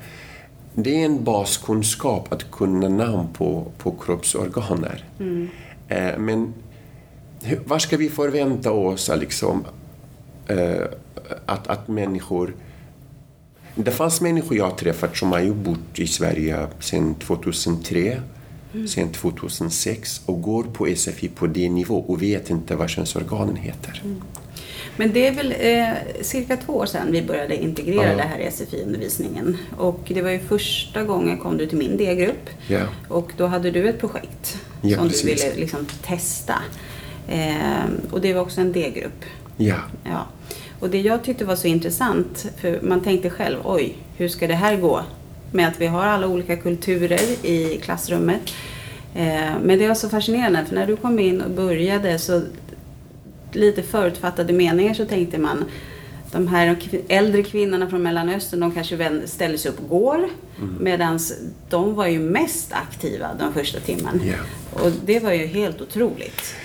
det 0.73 1.01
är 1.01 1.05
en 1.05 1.23
baskunskap 1.23 2.33
att 2.33 2.51
kunna 2.51 2.89
namn 2.89 3.27
på, 3.33 3.71
på 3.77 3.91
kroppsorganer. 3.91 5.03
Mm. 5.19 5.49
Eh, 5.87 6.17
men 6.17 6.53
vad 7.65 7.81
ska 7.81 7.97
vi 7.97 8.09
förvänta 8.09 8.71
oss 8.71 9.11
liksom, 9.17 9.65
eh, 10.47 10.85
att, 11.45 11.67
att 11.67 11.87
människor 11.87 12.53
det 13.75 13.91
fanns 13.91 14.21
människor 14.21 14.57
jag 14.57 14.77
träffat 14.77 15.17
som 15.17 15.31
har 15.31 15.53
bott 15.53 15.99
i 15.99 16.07
Sverige 16.07 16.67
sedan 16.79 17.15
2003, 17.15 18.21
mm. 18.73 18.87
sedan 18.87 19.11
2006 19.11 20.21
och 20.25 20.41
går 20.41 20.63
på 20.63 20.95
SFI 20.95 21.27
på 21.27 21.47
det 21.47 21.69
nivå 21.69 21.99
och 22.07 22.21
vet 22.21 22.49
inte 22.49 22.75
vad 22.75 22.89
könsorganen 22.89 23.55
heter. 23.55 24.01
Mm. 24.03 24.21
Men 24.97 25.13
det 25.13 25.27
är 25.27 25.31
väl 25.31 25.55
eh, 25.59 26.23
cirka 26.23 26.57
två 26.57 26.73
år 26.73 26.85
sedan 26.85 27.11
vi 27.11 27.21
började 27.21 27.63
integrera 27.63 28.11
ja. 28.11 28.17
det 28.17 28.23
här 28.23 28.39
i 28.39 28.51
SFI-undervisningen. 28.51 29.57
Och 29.77 29.99
det 30.07 30.21
var 30.21 30.29
ju 30.29 30.39
första 30.39 31.03
gången 31.03 31.37
kom 31.37 31.57
du 31.57 31.67
till 31.67 31.77
min 31.77 31.97
D-grupp. 31.97 32.49
Ja. 32.67 32.81
Och 33.07 33.31
då 33.37 33.47
hade 33.47 33.71
du 33.71 33.89
ett 33.89 33.99
projekt 33.99 34.57
ja, 34.81 34.97
som 34.97 35.07
precis. 35.07 35.41
du 35.41 35.47
ville 35.47 35.59
liksom 35.59 35.85
testa. 36.01 36.55
Eh, 37.27 37.85
och 38.11 38.21
det 38.21 38.33
var 38.33 38.41
också 38.41 38.61
en 38.61 38.71
D-grupp. 38.71 39.25
Ja. 39.57 39.75
ja. 40.03 40.27
Och 40.79 40.89
det 40.89 41.01
jag 41.01 41.23
tyckte 41.23 41.45
var 41.45 41.55
så 41.55 41.67
intressant, 41.67 42.45
för 42.57 42.79
man 42.81 43.01
tänkte 43.01 43.29
själv, 43.29 43.57
oj, 43.63 43.97
hur 44.17 44.27
ska 44.27 44.47
det 44.47 44.53
här 44.53 44.77
gå? 44.77 45.01
Med 45.51 45.67
att 45.67 45.81
vi 45.81 45.87
har 45.87 46.05
alla 46.05 46.27
olika 46.27 46.57
kulturer 46.57 47.45
i 47.45 47.79
klassrummet. 47.83 48.41
Eh, 49.15 49.51
men 49.63 49.79
det 49.79 49.87
var 49.87 49.95
så 49.95 50.09
fascinerande, 50.09 50.65
för 50.65 50.75
när 50.75 50.87
du 50.87 50.95
kom 50.95 51.19
in 51.19 51.41
och 51.41 51.51
började 51.51 52.19
så 52.19 52.41
lite 53.51 53.83
förutfattade 53.83 54.53
meningar 54.53 54.93
så 54.93 55.05
tänkte 55.05 55.37
man 55.37 55.65
de 56.31 56.47
här 56.47 56.77
äldre 57.07 57.43
kvinnorna 57.43 57.89
från 57.89 58.03
Mellanöstern, 58.03 58.59
de 58.59 58.71
kanske 58.71 59.21
ställer 59.25 59.57
sig 59.57 59.71
upp 59.71 59.79
och 59.79 59.89
går. 59.89 60.17
Mm. 60.17 60.77
Medan 60.79 61.19
de 61.69 61.95
var 61.95 62.07
ju 62.07 62.19
mest 62.19 62.73
aktiva 62.73 63.29
de 63.39 63.53
första 63.53 63.79
timmen. 63.79 64.21
Yeah. 64.23 64.39
Och 64.71 64.91
det 65.05 65.19
var 65.19 65.31
ju 65.31 65.45
helt 65.45 65.81
otroligt. 65.81 66.55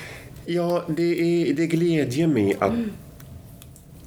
Ja, 0.45 0.85
det, 0.88 1.03
är, 1.03 1.55
det 1.55 1.67
glädjer 1.67 2.27
mig 2.27 2.57
att 2.59 2.71
mm 2.71 2.91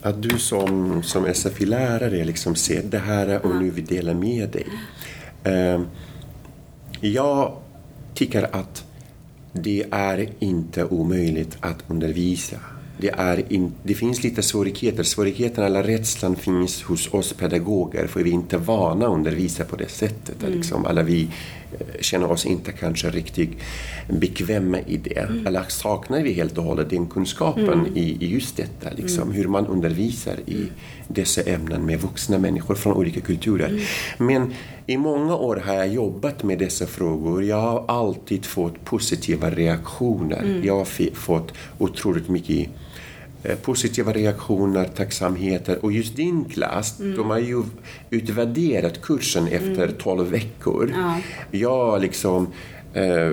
att 0.01 0.22
du 0.22 0.39
som, 0.39 1.03
som 1.03 1.25
SFI-lärare 1.34 2.24
liksom 2.25 2.55
ser 2.55 2.84
det 2.84 3.00
här 3.00 3.46
och 3.46 3.55
nu 3.55 3.70
vill 3.70 3.86
dela 3.86 4.13
med 4.13 4.50
dig. 4.50 4.67
Uh, 5.48 5.86
jag 7.01 7.58
tycker 8.13 8.55
att 8.55 8.86
det 9.53 9.86
är 9.91 10.29
inte 10.39 10.86
omöjligt 10.86 11.58
att 11.60 11.84
undervisa. 11.88 12.58
Det, 12.98 13.10
är 13.10 13.53
in, 13.53 13.74
det 13.84 13.93
finns 13.93 14.24
lite 14.24 14.41
svårigheter. 14.41 15.03
Svårigheterna 15.03 15.65
eller 15.65 15.84
rädslan 15.84 16.36
finns 16.36 16.84
hos 16.84 17.13
oss 17.13 17.34
pedagoger 17.34 18.08
för 18.08 18.24
vi 18.24 18.29
är 18.29 18.34
inte 18.34 18.58
vana 18.58 19.05
att 19.05 19.13
undervisa 19.13 19.65
på 19.65 19.75
det 19.75 19.91
sättet. 19.91 20.43
Mm. 20.43 20.55
Liksom. 20.55 20.86
Eller 20.86 21.03
vi 21.03 21.29
känner 22.00 22.32
oss 22.32 22.46
inte 22.46 22.72
kanske 22.72 23.10
riktigt 23.10 23.51
bekväma 24.08 24.80
i 24.80 24.98
det. 24.98 25.20
Mm. 25.20 25.48
Eller 25.48 25.63
saknar 25.68 26.22
vi 26.24 26.34
helt 26.34 26.58
och 26.58 26.63
hållet 26.63 26.90
den 26.90 27.08
kunskapen 27.08 27.70
mm. 27.70 27.98
i, 27.98 28.18
i, 28.20 28.28
just 28.28 28.58
detta, 28.58 28.90
liksom, 28.96 29.24
mm. 29.24 29.36
hur 29.36 29.48
man 29.48 29.68
undervisar 29.68 30.36
i 30.46 30.68
dessa 31.08 31.42
ämnen 31.42 31.86
med 31.86 32.01
vuxna 32.01 32.38
människor 32.38 32.75
från 32.75 32.94
olika 32.94 33.22
kulturer. 33.22 33.68
Mm. 33.68 33.82
Men 34.18 34.54
i 34.88 34.98
många 34.98 35.36
år 35.36 35.56
har 35.56 35.74
jag 35.74 35.88
jobbat 35.88 36.44
med 36.44 36.60
dessa 36.60 36.88
frågor. 36.88 37.44
Jag 37.44 37.62
har 37.62 37.86
alltid 37.88 38.46
fått 38.46 38.86
positiva 38.86 39.50
reaktioner. 39.50 40.42
Mm. 40.44 40.66
Jag 40.66 40.78
har 40.78 41.13
fått 41.16 41.54
otroligt 41.78 42.30
mycket 42.30 42.70
positiva 43.62 44.13
reaktioner, 44.13 44.86
tacksamheter. 44.86 45.86
Och 45.86 45.91
just 45.91 46.15
din 46.15 46.45
klass, 46.45 47.00
mm. 47.00 47.17
de 47.17 47.29
har 47.29 47.39
ju 47.39 47.63
utvärderat 48.10 49.01
kursen 49.01 49.48
efter 49.48 49.83
mm. 49.83 49.95
12 49.98 50.31
veckor. 50.31 50.93
Ja. 50.95 51.19
Jag 51.51 52.01
liksom 52.01 52.48
eh, 52.93 53.31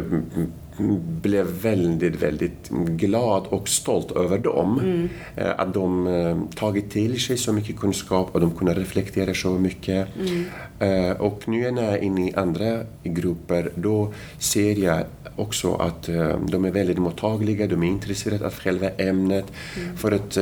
blev 1.22 1.46
väldigt, 1.46 2.22
väldigt 2.22 2.68
glad 2.70 3.46
och 3.46 3.68
stolt 3.68 4.12
över 4.12 4.38
dem. 4.38 4.78
Mm. 4.78 5.08
Eh, 5.36 5.60
att 5.60 5.74
de 5.74 6.06
eh, 6.06 6.38
tagit 6.54 6.90
till 6.90 7.20
sig 7.20 7.36
så 7.36 7.52
mycket 7.52 7.76
kunskap 7.76 8.28
och 8.32 8.40
de 8.40 8.50
kunde 8.50 8.74
reflektera 8.74 9.34
så 9.34 9.50
mycket. 9.50 10.08
Mm. 10.18 10.44
Eh, 10.78 11.16
och 11.16 11.48
nu 11.48 11.70
när 11.70 11.82
jag 11.82 11.94
är 11.94 12.02
inne 12.02 12.30
i 12.30 12.34
andra 12.34 12.80
grupper, 13.02 13.70
då 13.74 14.12
ser 14.38 14.78
jag 14.78 15.04
också 15.38 15.74
att 15.74 16.02
de 16.48 16.64
är 16.64 16.70
väldigt 16.70 16.98
mottagliga, 16.98 17.66
de 17.66 17.82
är 17.82 17.86
intresserade 17.86 18.46
av 18.46 18.52
själva 18.54 18.90
ämnet. 18.90 19.46
Mm. 19.76 19.96
För 19.96 20.12
att, 20.12 20.38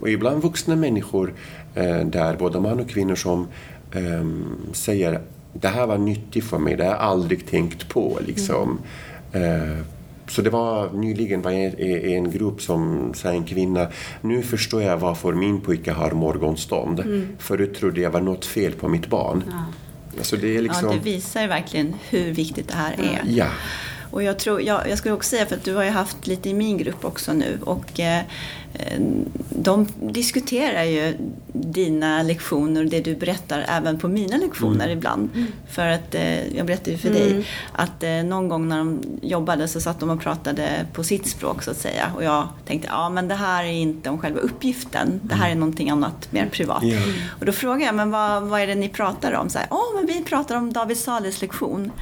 och 0.00 0.10
ibland 0.10 0.42
vuxna 0.42 0.76
människor 0.76 1.34
där, 2.04 2.36
både 2.36 2.60
man 2.60 2.80
och 2.80 2.88
kvinnor 2.88 3.14
som 3.14 3.46
säger 4.72 5.20
det 5.52 5.68
här 5.68 5.86
var 5.86 5.98
nyttigt 5.98 6.44
för 6.44 6.58
mig, 6.58 6.76
det 6.76 6.84
har 6.84 6.90
jag 6.90 7.00
aldrig 7.00 7.46
tänkt 7.46 7.88
på. 7.88 8.18
Liksom. 8.26 8.78
Mm. 9.32 9.70
Eh, 9.70 9.78
så 10.28 10.42
det 10.42 10.50
var 10.50 10.92
nyligen 10.92 11.42
var 11.42 11.50
en, 11.50 11.78
en 12.14 12.30
grupp 12.30 12.62
som 12.62 13.12
sa 13.14 13.28
en 13.28 13.44
kvinna, 13.44 13.86
nu 14.20 14.42
förstår 14.42 14.82
jag 14.82 14.96
varför 14.96 15.32
min 15.32 15.60
pojke 15.60 15.92
har 15.92 16.10
morgonstånd. 16.10 17.00
Mm. 17.00 17.28
Förut 17.38 17.74
trodde 17.74 18.00
jag 18.00 18.10
var 18.10 18.20
något 18.20 18.44
fel 18.44 18.72
på 18.72 18.88
mitt 18.88 19.06
barn. 19.06 19.44
Ja. 19.50 19.64
Alltså 20.18 20.36
det, 20.36 20.60
liksom... 20.60 20.88
ja, 20.88 20.94
det 20.94 21.00
visar 21.10 21.48
verkligen 21.48 21.94
hur 22.10 22.32
viktigt 22.32 22.68
det 22.68 22.74
här 22.74 22.92
är. 22.92 23.22
Ja. 23.26 23.46
Och 24.10 24.22
jag, 24.22 24.38
tror, 24.38 24.62
jag, 24.62 24.88
jag 24.88 24.98
skulle 24.98 25.14
också 25.14 25.30
säga, 25.30 25.46
för 25.46 25.56
att 25.56 25.64
du 25.64 25.74
har 25.74 25.84
ju 25.84 25.90
haft 25.90 26.26
lite 26.26 26.48
i 26.48 26.54
min 26.54 26.78
grupp 26.78 27.04
också 27.04 27.32
nu 27.32 27.58
och 27.64 28.00
eh, 28.00 28.22
de 29.50 29.88
diskuterar 30.00 30.84
ju 30.84 31.16
dina 31.52 32.22
lektioner 32.22 32.84
och 32.84 32.90
det 32.90 33.00
du 33.00 33.16
berättar 33.16 33.64
även 33.68 33.98
på 33.98 34.08
mina 34.08 34.36
lektioner 34.36 34.84
mm. 34.84 34.98
ibland. 34.98 35.30
Mm. 35.34 35.46
För 35.70 35.86
att, 35.86 36.14
eh, 36.14 36.56
jag 36.56 36.66
berättade 36.66 36.90
ju 36.90 36.98
för 36.98 37.08
mm. 37.08 37.20
dig 37.20 37.46
att 37.72 38.02
eh, 38.02 38.10
någon 38.10 38.48
gång 38.48 38.68
när 38.68 38.78
de 38.78 39.02
jobbade 39.22 39.68
så 39.68 39.80
satt 39.80 40.00
de 40.00 40.10
och 40.10 40.20
pratade 40.20 40.86
på 40.92 41.04
sitt 41.04 41.26
språk 41.26 41.62
så 41.62 41.70
att 41.70 41.76
säga. 41.76 42.12
Och 42.16 42.24
jag 42.24 42.48
tänkte, 42.66 42.88
ja 42.92 43.08
men 43.08 43.28
det 43.28 43.34
här 43.34 43.64
är 43.64 43.72
inte 43.72 44.10
om 44.10 44.18
själva 44.18 44.40
uppgiften. 44.40 45.20
Det 45.22 45.34
här 45.34 45.46
är 45.46 45.50
mm. 45.50 45.60
någonting 45.60 45.90
annat, 45.90 46.32
mer 46.32 46.46
privat. 46.46 46.84
Yeah. 46.84 47.02
Och 47.38 47.46
då 47.46 47.52
frågade 47.52 47.84
jag, 47.84 47.94
men 47.94 48.10
vad, 48.10 48.42
vad 48.42 48.60
är 48.60 48.66
det 48.66 48.74
ni 48.74 48.88
pratar 48.88 49.32
om? 49.32 49.48
Ja, 49.54 49.60
oh, 49.70 49.96
men 49.96 50.06
vi 50.06 50.24
pratar 50.24 50.56
om 50.56 50.72
David 50.72 50.96
Salis 50.96 51.40
lektion. 51.40 51.92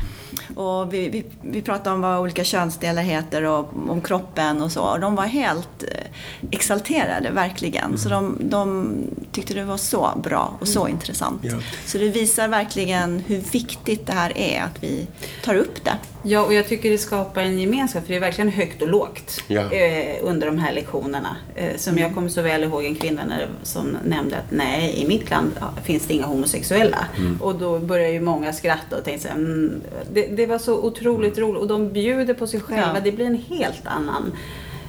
Och 0.58 0.94
vi, 0.94 1.08
vi, 1.08 1.24
vi 1.42 1.62
pratade 1.62 1.94
om 1.94 2.00
vad 2.00 2.20
olika 2.20 2.44
könsdelar 2.44 3.02
heter 3.02 3.42
och 3.42 3.72
om 3.88 4.00
kroppen 4.00 4.62
och 4.62 4.72
så. 4.72 4.82
Och 4.82 5.00
de 5.00 5.14
var 5.14 5.26
helt 5.26 5.82
eh, 5.82 6.04
exalterade, 6.50 7.30
verkligen. 7.30 7.84
Mm. 7.84 7.98
Så 7.98 8.08
de, 8.08 8.36
de, 8.40 8.88
tyckte 9.32 9.54
det 9.54 9.64
var 9.64 9.76
så 9.76 10.20
bra 10.22 10.56
och 10.60 10.68
så 10.68 10.80
mm. 10.80 10.92
intressant. 10.92 11.40
Ja. 11.44 11.56
Så 11.86 11.98
det 11.98 12.08
visar 12.08 12.48
verkligen 12.48 13.18
hur 13.18 13.40
viktigt 13.52 14.06
det 14.06 14.12
här 14.12 14.38
är, 14.38 14.62
att 14.62 14.82
vi 14.82 15.06
tar 15.44 15.54
upp 15.54 15.84
det. 15.84 15.98
Ja, 16.22 16.44
och 16.44 16.54
jag 16.54 16.68
tycker 16.68 16.90
det 16.90 16.98
skapar 16.98 17.42
en 17.42 17.58
gemenskap, 17.58 18.02
för 18.02 18.08
det 18.08 18.16
är 18.16 18.20
verkligen 18.20 18.50
högt 18.50 18.82
och 18.82 18.88
lågt 18.88 19.44
ja. 19.48 19.72
eh, 19.72 20.16
under 20.22 20.46
de 20.46 20.58
här 20.58 20.72
lektionerna. 20.72 21.36
Eh, 21.54 21.76
som 21.76 21.92
mm. 21.92 22.02
jag 22.02 22.14
kommer 22.14 22.28
så 22.28 22.42
väl 22.42 22.62
ihåg 22.62 22.84
en 22.84 22.94
kvinna 22.94 23.24
när, 23.24 23.48
som 23.62 23.96
nämnde 24.04 24.36
att 24.36 24.50
nej, 24.50 25.02
i 25.02 25.08
mitt 25.08 25.30
land 25.30 25.52
finns 25.84 26.06
det 26.06 26.14
inga 26.14 26.26
homosexuella. 26.26 27.06
Mm. 27.18 27.36
Och 27.40 27.54
då 27.54 27.78
började 27.78 28.12
ju 28.12 28.20
många 28.20 28.52
skratta 28.52 28.96
och 28.96 29.04
tänkte 29.04 29.28
så 29.28 29.34
här, 29.34 29.40
mm, 29.40 29.80
det, 30.12 30.26
det, 30.26 30.46
var 30.46 30.58
så 30.58 30.82
otroligt 30.82 31.38
roligt. 31.38 31.60
Och 31.60 31.68
de 31.68 31.92
bjuder 31.92 32.34
på 32.34 32.46
sig 32.46 32.60
själva, 32.60 32.92
ja. 32.94 33.00
det 33.04 33.12
blir 33.12 33.26
en 33.26 33.42
helt 33.48 33.86
annan 33.86 34.32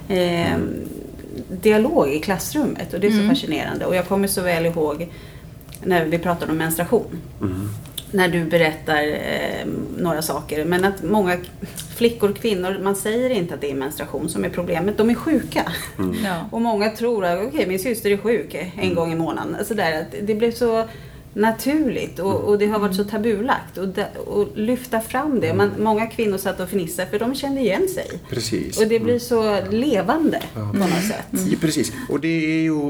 eh, 0.08 0.58
dialog 1.48 2.08
i 2.08 2.20
klassrummet 2.20 2.94
och 2.94 3.00
det 3.00 3.06
är 3.06 3.10
så 3.10 3.16
mm. 3.16 3.28
fascinerande. 3.28 3.86
Och 3.86 3.94
jag 3.94 4.08
kommer 4.08 4.28
så 4.28 4.42
väl 4.42 4.66
ihåg 4.66 5.08
när 5.84 6.04
vi 6.04 6.18
pratade 6.18 6.52
om 6.52 6.58
menstruation. 6.58 7.20
Mm. 8.12 8.32
När 8.32 8.38
du 8.38 8.44
berättar 8.44 9.02
eh, 9.02 9.66
några 9.98 10.22
saker. 10.22 10.64
Men 10.64 10.84
att 10.84 11.02
många 11.02 11.36
flickor, 11.96 12.32
kvinnor, 12.32 12.80
man 12.82 12.96
säger 12.96 13.30
inte 13.30 13.54
att 13.54 13.60
det 13.60 13.70
är 13.70 13.74
menstruation 13.74 14.28
som 14.28 14.44
är 14.44 14.48
problemet. 14.48 14.98
De 14.98 15.10
är 15.10 15.14
sjuka. 15.14 15.72
Mm. 15.98 16.24
Ja. 16.24 16.48
Och 16.50 16.60
många 16.60 16.90
tror 16.90 17.24
att 17.24 17.46
okay, 17.46 17.66
min 17.66 17.78
syster 17.78 18.10
är 18.10 18.16
sjuk 18.16 18.54
en 18.54 18.70
mm. 18.82 18.94
gång 18.94 19.12
i 19.12 19.16
månaden. 19.16 19.54
Alltså 19.54 19.74
där, 19.74 20.00
att 20.00 20.14
det 20.22 20.34
blev 20.34 20.52
så 20.52 20.84
naturligt 21.34 22.18
och, 22.18 22.40
och, 22.40 22.58
det 22.58 22.66
har 22.66 22.78
varit 22.78 22.96
så 22.96 23.04
tabulagt. 23.04 23.78
Och, 23.78 23.88
de, 23.88 24.04
och 24.26 24.48
lyfta 24.54 25.00
fram 25.00 25.40
det. 25.40 25.54
Man, 25.54 25.70
många 25.78 26.06
kvinnor 26.06 26.38
satt 26.38 26.60
och 26.60 26.68
fnissade 26.68 27.10
för 27.10 27.18
de 27.18 27.34
kände 27.34 27.60
igen 27.60 27.88
sig. 27.88 28.10
Precis. 28.30 28.80
Och 28.80 28.88
det 28.88 29.00
blir 29.00 29.18
så 29.18 29.60
levande 29.70 30.42
ja. 30.54 30.70
på 30.72 30.78
något 30.78 31.04
sätt. 31.08 31.26
Ja, 31.30 31.56
precis. 31.60 31.92
Och 32.08 32.20
det 32.20 32.28
är 32.28 32.62
ju... 32.62 32.88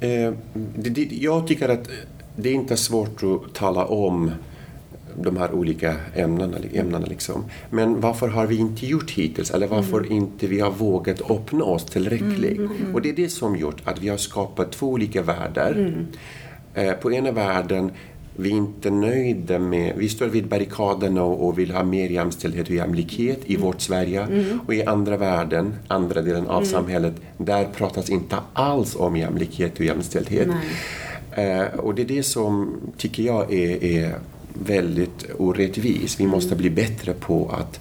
Eh, 0.00 0.32
det, 0.54 0.90
det, 0.90 1.08
jag 1.10 1.46
tycker 1.46 1.68
att 1.68 1.88
det 2.36 2.48
är 2.48 2.54
inte 2.54 2.76
svårt 2.76 3.22
att 3.22 3.54
tala 3.54 3.86
om 3.86 4.30
de 5.22 5.36
här 5.36 5.52
olika 5.52 5.96
ämnena. 6.14 6.56
ämnena 6.72 7.06
liksom. 7.06 7.44
Men 7.70 8.00
varför 8.00 8.28
har 8.28 8.46
vi 8.46 8.56
inte 8.56 8.86
gjort 8.86 9.10
hittills? 9.10 9.50
Eller 9.50 9.66
varför 9.66 9.98
mm. 9.98 10.12
inte 10.12 10.46
vi 10.46 10.60
har 10.60 10.70
vågat 10.70 11.30
öppna 11.30 11.64
oss 11.64 11.84
tillräckligt? 11.84 12.58
Mm, 12.58 12.70
mm, 12.70 12.82
mm. 12.82 12.94
Och 12.94 13.02
det 13.02 13.08
är 13.08 13.16
det 13.16 13.28
som 13.28 13.56
gjort 13.56 13.82
att 13.84 14.02
vi 14.02 14.08
har 14.08 14.16
skapat 14.16 14.72
två 14.72 14.86
olika 14.86 15.22
världar. 15.22 15.72
Mm. 15.72 16.06
Eh, 16.74 16.92
på 16.92 17.12
ena 17.12 17.32
världen 17.32 17.90
vi 18.36 18.50
är 18.50 18.56
inte 18.56 18.90
nöjda 18.90 19.58
med, 19.58 19.92
vi 19.96 20.08
står 20.08 20.26
vid 20.26 20.48
barrikaderna 20.48 21.22
och 21.22 21.58
vill 21.58 21.70
ha 21.70 21.84
mer 21.84 22.08
jämställdhet 22.08 22.68
och 22.68 22.74
jämlikhet 22.74 23.40
i 23.44 23.54
mm. 23.54 23.66
vårt 23.66 23.80
Sverige. 23.80 24.22
Mm. 24.22 24.60
Och 24.66 24.74
i 24.74 24.84
andra 24.84 25.16
världen, 25.16 25.74
andra 25.88 26.22
delen 26.22 26.46
av 26.46 26.62
mm. 26.62 26.64
samhället, 26.64 27.14
där 27.38 27.64
pratas 27.64 28.10
inte 28.10 28.36
alls 28.52 28.96
om 28.96 29.16
jämlikhet 29.16 29.78
och 29.78 29.84
jämställdhet. 29.84 30.48
Eh, 31.32 31.78
och 31.78 31.94
det 31.94 32.02
är 32.02 32.06
det 32.06 32.22
som, 32.22 32.76
tycker 32.96 33.22
jag, 33.22 33.52
är, 33.52 33.84
är 33.84 34.14
väldigt 34.54 35.26
orättvist. 35.38 36.20
Vi 36.20 36.26
måste 36.26 36.56
bli 36.56 36.70
bättre 36.70 37.12
på 37.12 37.48
att 37.48 37.80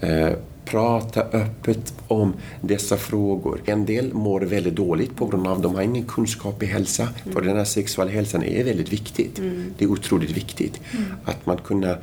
eh, 0.00 0.32
prata 0.64 1.20
öppet 1.22 1.94
om 2.08 2.32
dessa 2.60 2.96
frågor. 2.96 3.60
En 3.64 3.86
del 3.86 4.14
mår 4.14 4.40
väldigt 4.40 4.74
dåligt 4.74 5.16
på 5.16 5.26
grund 5.26 5.46
av 5.46 5.56
att 5.56 5.62
de 5.62 5.74
har 5.74 5.82
ingen 5.82 6.04
kunskap 6.04 6.62
i 6.62 6.66
hälsa. 6.66 7.02
Mm. 7.02 7.34
För 7.34 7.42
den 7.42 7.56
här 7.56 7.64
sexuella 7.64 8.10
hälsan 8.10 8.42
är 8.42 8.64
väldigt 8.64 8.92
viktigt. 8.92 9.38
Mm. 9.38 9.74
Det 9.78 9.84
är 9.84 9.88
otroligt 9.88 10.30
viktigt 10.30 10.80
mm. 10.92 11.04
att 11.24 11.46
man 11.46 11.56
kunna 11.56 11.96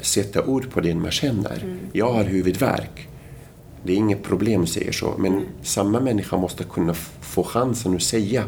sätta 0.00 0.44
ord 0.44 0.70
på 0.70 0.80
det 0.80 0.94
man 0.94 1.10
känner. 1.10 1.62
Mm. 1.62 1.78
Jag 1.92 2.12
har 2.12 2.24
huvudvärk. 2.24 3.08
Det 3.82 3.92
är 3.92 3.96
inget 3.96 4.22
problem, 4.22 4.66
säger 4.66 4.92
så. 4.92 5.14
Men 5.18 5.32
mm. 5.32 5.44
samma 5.62 6.00
människa 6.00 6.36
måste 6.36 6.64
kunna 6.64 6.94
få 7.20 7.42
chansen 7.42 7.96
att 7.96 8.02
säga 8.02 8.44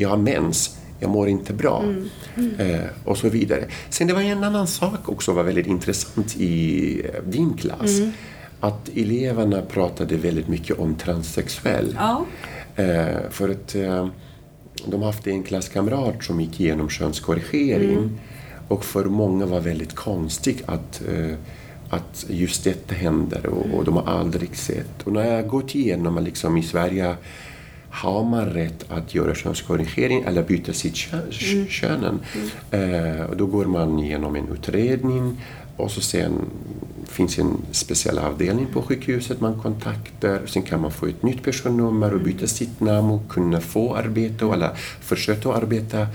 jag 0.00 0.08
har 0.08 0.16
mens 0.16 0.76
jag 1.00 1.10
mår 1.10 1.28
inte 1.28 1.52
bra. 1.52 1.82
Mm. 1.82 2.08
Mm. 2.36 2.54
Eh, 2.60 2.80
och 3.04 3.18
så 3.18 3.28
vidare. 3.28 3.64
Sen 3.88 4.06
det 4.06 4.14
var 4.14 4.20
en 4.20 4.44
annan 4.44 4.66
sak 4.66 5.08
också 5.08 5.24
som 5.24 5.36
var 5.36 5.42
väldigt 5.42 5.66
intressant 5.66 6.36
i 6.36 7.02
eh, 7.04 7.22
din 7.24 7.56
klass. 7.56 7.98
Mm. 7.98 8.12
Att 8.60 8.88
eleverna 8.88 9.62
pratade 9.62 10.16
väldigt 10.16 10.48
mycket 10.48 10.78
om 10.78 10.94
transsexuell. 10.94 11.96
Ja. 11.98 12.26
Eh, 12.76 13.30
för 13.30 13.48
att 13.48 13.74
eh, 13.74 14.08
de 14.86 15.02
haft 15.02 15.26
en 15.26 15.42
klasskamrat 15.42 16.24
som 16.24 16.40
gick 16.40 16.60
igenom 16.60 16.88
könskorrigering. 16.88 17.92
Mm. 17.92 18.18
Och 18.68 18.84
för 18.84 19.04
många 19.04 19.46
var 19.46 19.60
väldigt 19.60 19.94
konstigt 19.94 20.62
att 20.66 21.02
att 21.90 22.26
just 22.28 22.64
detta 22.64 22.94
händer 22.94 23.46
och, 23.46 23.78
och, 23.78 23.84
de 23.84 23.96
har 23.96 24.12
aldrig 24.18 24.56
sett. 24.56 25.02
Och 25.04 25.12
när 25.12 25.34
jag 25.34 25.48
gått 25.48 25.74
igenom 25.74 26.24
liksom 26.24 26.56
i 26.56 26.62
Sverige 26.62 27.16
har 27.90 28.24
man 28.24 28.46
rätt 28.46 28.84
att 28.88 29.14
göra 29.14 29.34
könskorrigering 29.34 30.22
eller 30.26 30.42
byta 30.42 30.72
sitt 30.72 30.96
kön. 30.96 31.22
Mm. 31.52 31.66
könen. 31.68 32.20
Mm. 32.70 33.20
Eh, 33.20 33.30
då 33.36 33.46
går 33.46 33.64
man 33.64 33.98
igenom 33.98 34.36
en 34.36 34.48
utredning 34.52 35.36
och 35.76 35.90
så 35.90 36.00
sen 36.00 36.32
finns 37.10 37.38
en 37.38 37.56
speciell 37.70 38.18
avdelning 38.18 38.66
på 38.72 38.82
sjukhuset 38.82 39.40
man 39.40 39.60
kontaktar. 39.60 40.40
Sen 40.46 40.62
kan 40.62 40.80
man 40.80 40.90
få 40.90 41.06
ett 41.06 41.22
nytt 41.22 41.42
personnummer 41.42 42.14
och 42.14 42.20
byta 42.20 42.46
sitt 42.46 42.80
namn 42.80 43.10
och 43.10 43.28
kunna 43.28 43.60
få 43.60 43.94
arbeta 43.94 44.54
eller 44.54 44.70
försöka 45.00 45.52
arbeta 45.52 45.98
mm. 45.98 46.10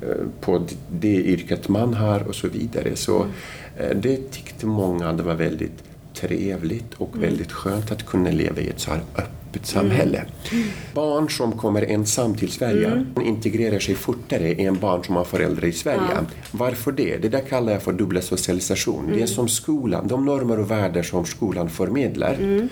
Eh, 0.00 0.26
på 0.40 0.66
det 0.90 1.14
yrket 1.14 1.68
man 1.68 1.94
har 1.94 2.20
och 2.20 2.34
så 2.34 2.48
vidare. 2.48 2.96
Så 2.96 3.16
mm. 3.16 3.30
eh, 3.76 3.96
det 3.96 4.30
tyckte 4.30 4.66
många 4.66 5.12
det 5.12 5.22
var 5.22 5.34
väldigt 5.34 5.84
trevligt 6.14 6.94
och 6.94 7.14
mm. 7.14 7.20
väldigt 7.20 7.52
skönt 7.52 7.92
att 7.92 8.06
kunna 8.06 8.30
leva 8.30 8.60
i 8.60 8.68
ett 8.68 8.80
så 8.80 8.90
här 8.90 9.00
öppet 9.16 9.39
samhälle. 9.62 10.24
Mm. 10.52 10.68
Barn 10.94 11.30
som 11.30 11.52
kommer 11.52 11.82
ensam 11.82 12.34
till 12.34 12.52
Sverige 12.52 12.86
mm. 12.86 13.06
integrerar 13.22 13.78
sig 13.78 13.94
fortare 13.94 14.52
än 14.52 14.78
barn 14.78 15.04
som 15.04 15.16
har 15.16 15.24
föräldrar 15.24 15.64
i 15.64 15.72
Sverige. 15.72 16.10
Ja. 16.14 16.20
Varför 16.50 16.92
det? 16.92 17.16
Det 17.16 17.28
där 17.28 17.40
kallar 17.40 17.72
jag 17.72 17.82
för 17.82 17.92
dubbla 17.92 18.22
socialisation. 18.22 19.06
Det 19.06 19.12
är 19.12 19.16
mm. 19.16 19.26
som 19.26 19.48
skolan, 19.48 20.08
de 20.08 20.24
normer 20.24 20.58
och 20.58 20.70
värden 20.70 21.04
som 21.04 21.24
skolan 21.24 21.70
förmedlar. 21.70 22.34
Mm. 22.34 22.68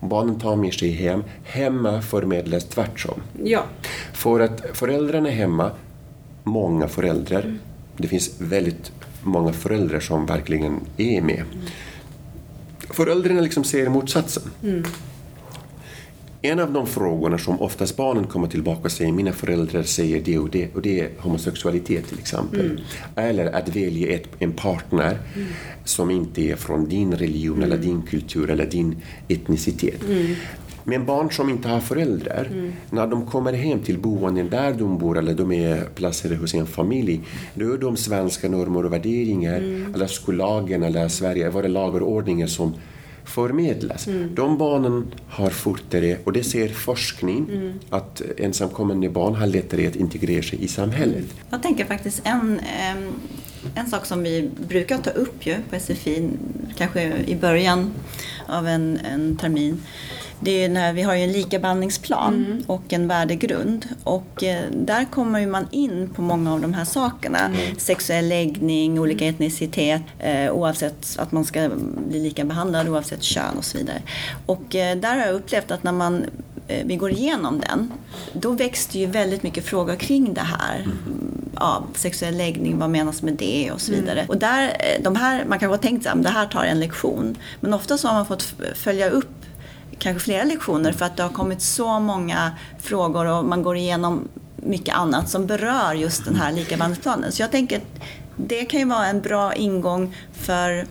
Barnen 0.00 0.40
tar 0.40 0.56
med 0.56 0.74
sig 0.74 0.90
hem. 0.90 1.22
Hemma 1.44 2.02
förmedlas 2.02 2.64
tvärtom. 2.64 3.22
Ja. 3.44 3.64
För 4.12 4.40
att 4.40 4.64
föräldrarna 4.72 5.28
hemma, 5.28 5.70
många 6.44 6.88
föräldrar, 6.88 7.40
mm. 7.40 7.58
det 7.96 8.08
finns 8.08 8.30
väldigt 8.38 8.92
många 9.22 9.52
föräldrar 9.52 10.00
som 10.00 10.26
verkligen 10.26 10.80
är 10.96 11.22
med 11.22 11.44
föräldrarna 12.90 13.40
liksom 13.40 13.64
ser 13.64 13.88
motsatsen. 13.88 14.42
Mm. 14.62 14.84
En 16.42 16.60
av 16.60 16.72
de 16.72 16.86
frågorna 16.86 17.38
som 17.38 17.60
oftast 17.60 17.96
barnen 17.96 18.26
kommer 18.26 18.48
tillbaka 18.48 18.82
och 18.82 18.92
säger 18.92 19.12
mina 19.12 19.32
föräldrar 19.32 19.82
säger 19.82 20.20
det 20.20 20.38
och 20.38 20.50
det 20.50 20.74
och 20.74 20.82
det 20.82 21.00
är 21.00 21.10
homosexualitet 21.18 22.08
till 22.08 22.18
exempel. 22.18 22.60
Mm. 22.60 22.82
Eller 23.16 23.52
att 23.52 23.76
välja 23.76 24.14
ett, 24.14 24.28
en 24.38 24.52
partner 24.52 25.18
mm. 25.34 25.48
som 25.84 26.10
inte 26.10 26.42
är 26.42 26.56
från 26.56 26.88
din 26.88 27.14
religion 27.14 27.62
eller 27.62 27.76
mm. 27.76 27.88
din 27.88 28.02
kultur 28.02 28.50
eller 28.50 28.66
din 28.66 28.96
etnicitet. 29.28 30.02
Mm. 30.08 30.34
Men 30.84 31.06
barn 31.06 31.30
som 31.30 31.50
inte 31.50 31.68
har 31.68 31.80
föräldrar, 31.80 32.48
mm. 32.52 32.72
när 32.90 33.06
de 33.06 33.26
kommer 33.26 33.52
hem 33.52 33.80
till 33.80 33.98
boenden 33.98 34.48
där 34.50 34.72
de 34.72 34.98
bor 34.98 35.18
eller 35.18 35.34
de 35.34 35.52
är 35.52 35.84
placerade 35.94 36.40
hos 36.40 36.54
en 36.54 36.66
familj, 36.66 37.20
då 37.54 37.72
är 37.72 37.78
de 37.78 37.96
svenska 37.96 38.48
normer 38.48 38.84
och 38.84 38.92
värderingar, 38.92 39.58
mm. 39.58 39.94
eller 39.94 40.06
skollagen 40.06 40.82
eller 40.82 41.08
Sverige, 41.08 41.50
våra 41.50 41.68
lagar 41.68 42.00
och 42.00 42.12
ordningar 42.12 42.46
som 42.46 42.74
förmedlas. 43.24 44.06
Mm. 44.06 44.34
De 44.34 44.58
barnen 44.58 45.06
har 45.28 45.50
fortare, 45.50 46.16
och 46.24 46.32
det 46.32 46.44
ser 46.44 46.68
forskning, 46.68 47.46
mm. 47.52 47.72
att 47.90 48.22
ensamkommande 48.36 49.08
barn 49.08 49.34
har 49.34 49.46
lättare 49.46 49.86
att 49.86 49.96
integrera 49.96 50.42
sig 50.42 50.64
i 50.64 50.68
samhället. 50.68 51.24
Jag 51.50 51.62
tänker 51.62 51.84
faktiskt 51.84 52.20
en 52.24 52.60
En 53.74 53.86
sak 53.86 54.06
som 54.06 54.22
vi 54.22 54.50
brukar 54.68 54.98
ta 54.98 55.10
upp 55.10 55.46
ju 55.46 55.56
på 55.70 55.80
SFI, 55.80 56.30
kanske 56.76 57.12
i 57.26 57.36
början 57.36 57.90
av 58.46 58.66
en, 58.66 58.98
en 59.12 59.36
termin, 59.36 59.82
det 60.40 60.64
är 60.64 60.68
när 60.68 60.92
vi 60.92 61.02
har 61.02 61.14
ju 61.14 61.22
en 61.22 61.32
likabehandlingsplan 61.32 62.34
mm. 62.34 62.62
och 62.66 62.92
en 62.92 63.08
värdegrund. 63.08 63.88
Och 64.04 64.44
eh, 64.44 64.64
där 64.72 65.04
kommer 65.04 65.46
man 65.46 65.66
in 65.70 66.10
på 66.14 66.22
många 66.22 66.52
av 66.52 66.60
de 66.60 66.74
här 66.74 66.84
sakerna. 66.84 67.38
Mm. 67.38 67.78
Sexuell 67.78 68.28
läggning, 68.28 69.00
olika 69.00 69.24
mm. 69.24 69.34
etnicitet, 69.34 70.02
eh, 70.18 70.52
oavsett 70.52 71.16
att 71.18 71.32
man 71.32 71.44
ska 71.44 71.70
bli 72.08 72.18
lika 72.18 72.44
behandlad 72.44 72.88
oavsett 72.88 73.22
kön 73.22 73.56
och 73.58 73.64
så 73.64 73.78
vidare. 73.78 74.02
Och 74.46 74.74
eh, 74.74 74.96
där 74.96 75.16
har 75.16 75.26
jag 75.26 75.34
upplevt 75.34 75.70
att 75.70 75.82
när 75.82 75.92
man 75.92 76.26
vi 76.84 76.96
går 76.96 77.10
igenom 77.10 77.60
den, 77.60 77.92
då 78.32 78.54
det 78.92 78.98
ju 78.98 79.06
väldigt 79.06 79.42
mycket 79.42 79.64
frågor 79.64 79.96
kring 79.96 80.34
det 80.34 80.40
här. 80.40 80.78
Mm. 80.78 80.98
Ja, 81.54 81.84
sexuell 81.94 82.36
läggning, 82.36 82.78
vad 82.78 82.90
menas 82.90 83.22
med 83.22 83.34
det 83.34 83.70
och 83.72 83.80
så 83.80 83.92
mm. 83.92 84.00
vidare. 84.00 84.20
Mm. 84.20 84.30
Och 84.30 84.36
där, 84.36 84.72
de 85.00 85.16
här, 85.16 85.44
man 85.44 85.58
kanske 85.58 85.72
har 85.72 85.82
tänkt 85.82 86.06
att 86.06 86.22
det 86.22 86.28
här 86.28 86.46
tar 86.46 86.64
en 86.64 86.80
lektion, 86.80 87.36
men 87.60 87.74
ofta 87.74 87.98
så 87.98 88.08
har 88.08 88.14
man 88.14 88.26
fått 88.26 88.54
följa 88.74 89.10
upp 89.10 89.39
kanske 90.00 90.24
flera 90.24 90.44
lektioner 90.44 90.92
för 90.92 91.04
att 91.04 91.16
det 91.16 91.22
har 91.22 91.30
kommit 91.30 91.62
så 91.62 92.00
många 92.00 92.52
frågor 92.78 93.26
och 93.26 93.44
man 93.44 93.62
går 93.62 93.76
igenom 93.76 94.28
mycket 94.56 94.94
annat 94.94 95.28
som 95.28 95.46
berör 95.46 95.94
just 95.94 96.24
den 96.24 96.36
här 96.36 96.52
likabehandlingsplanen. 96.52 97.32
Så 97.32 97.42
jag 97.42 97.50
tänker 97.50 97.76
att 97.76 98.02
det 98.36 98.64
kan 98.64 98.80
ju 98.80 98.86
vara 98.86 99.06
en 99.06 99.20
bra 99.20 99.54
ingång 99.54 100.16
för 100.32 100.86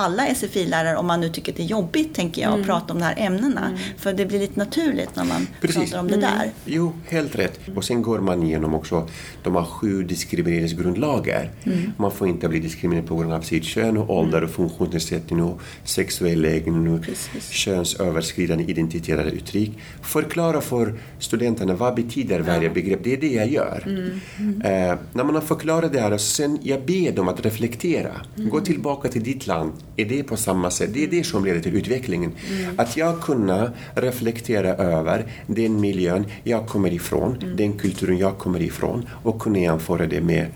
alla 0.00 0.34
SFI-lärare 0.34 0.96
om 0.96 1.06
man 1.06 1.20
nu 1.20 1.28
tycker 1.28 1.52
att 1.52 1.56
det 1.56 1.62
är 1.62 1.66
jobbigt 1.66 2.14
tänker 2.14 2.42
jag, 2.42 2.48
mm. 2.48 2.60
att 2.60 2.66
prata 2.66 2.92
om 2.92 2.98
de 2.98 3.04
här 3.04 3.14
ämnena. 3.18 3.66
Mm. 3.66 3.78
För 3.98 4.12
det 4.12 4.26
blir 4.26 4.38
lite 4.38 4.58
naturligt 4.58 5.16
när 5.16 5.24
man 5.24 5.46
Precis. 5.60 5.76
pratar 5.76 6.00
om 6.00 6.08
det 6.08 6.14
mm. 6.14 6.30
där. 6.30 6.50
Jo, 6.64 6.92
helt 7.08 7.34
rätt. 7.34 7.60
Och 7.76 7.84
sen 7.84 8.02
går 8.02 8.18
man 8.18 8.42
igenom 8.42 8.74
också 8.74 9.08
de 9.42 9.56
här 9.56 9.64
sju 9.64 10.02
diskrimineringsgrundlagar. 10.02 11.50
Mm. 11.64 11.92
Man 11.96 12.12
får 12.12 12.28
inte 12.28 12.48
bli 12.48 12.58
diskriminerad 12.58 13.06
på 13.06 13.16
grund 13.16 13.32
av 13.32 13.40
sitt 13.40 13.64
kön, 13.64 13.96
och 13.96 14.16
ålder 14.16 14.42
och 14.42 14.42
mm. 14.42 14.54
funktionsnedsättning 14.54 15.42
och 15.42 15.60
sexuell 15.84 16.40
läggning 16.40 16.94
och 16.94 17.02
Precis. 17.02 17.50
könsöverskridande 17.50 18.64
identitet 18.64 19.18
eller 19.18 19.30
uttryck. 19.30 19.78
Förklara 20.02 20.60
för 20.60 20.94
studenterna 21.18 21.74
vad 21.74 21.94
betyder 21.94 22.40
varje 22.40 22.68
ja. 22.68 22.74
begrepp. 22.74 23.00
Det 23.04 23.12
är 23.12 23.16
det 23.16 23.32
jag 23.32 23.48
gör. 23.48 23.82
Mm. 23.86 24.62
Eh, 24.62 24.98
när 25.12 25.24
man 25.24 25.34
har 25.34 25.42
förklarat 25.42 25.92
det 25.92 26.00
här, 26.00 26.12
och 26.12 26.20
sen 26.20 26.58
jag 26.62 26.84
ber 26.84 27.12
dem 27.12 27.28
att 27.28 27.44
reflektera. 27.44 28.12
Gå 28.36 28.60
tillbaka 28.60 29.08
till 29.08 29.22
ditt 29.24 29.46
land 29.46 29.72
är 29.96 30.04
det 30.04 30.22
på 30.22 30.36
samma 30.36 30.70
sätt. 30.70 30.90
Det 30.92 31.04
är 31.04 31.08
det 31.08 31.24
som 31.24 31.44
leder 31.44 31.60
till 31.60 31.76
utvecklingen. 31.76 32.32
Mm. 32.50 32.74
Att 32.78 32.96
jag 32.96 33.20
kunna 33.20 33.72
reflektera 33.94 34.68
över 34.68 35.26
den 35.46 35.80
miljön 35.80 36.24
jag 36.44 36.66
kommer 36.66 36.92
ifrån, 36.92 37.36
mm. 37.42 37.56
den 37.56 37.72
kulturen 37.72 38.18
jag 38.18 38.38
kommer 38.38 38.62
ifrån 38.62 39.08
och 39.22 39.40
kunna 39.40 39.58
jämföra 39.58 40.06
det 40.06 40.20
med 40.20 40.46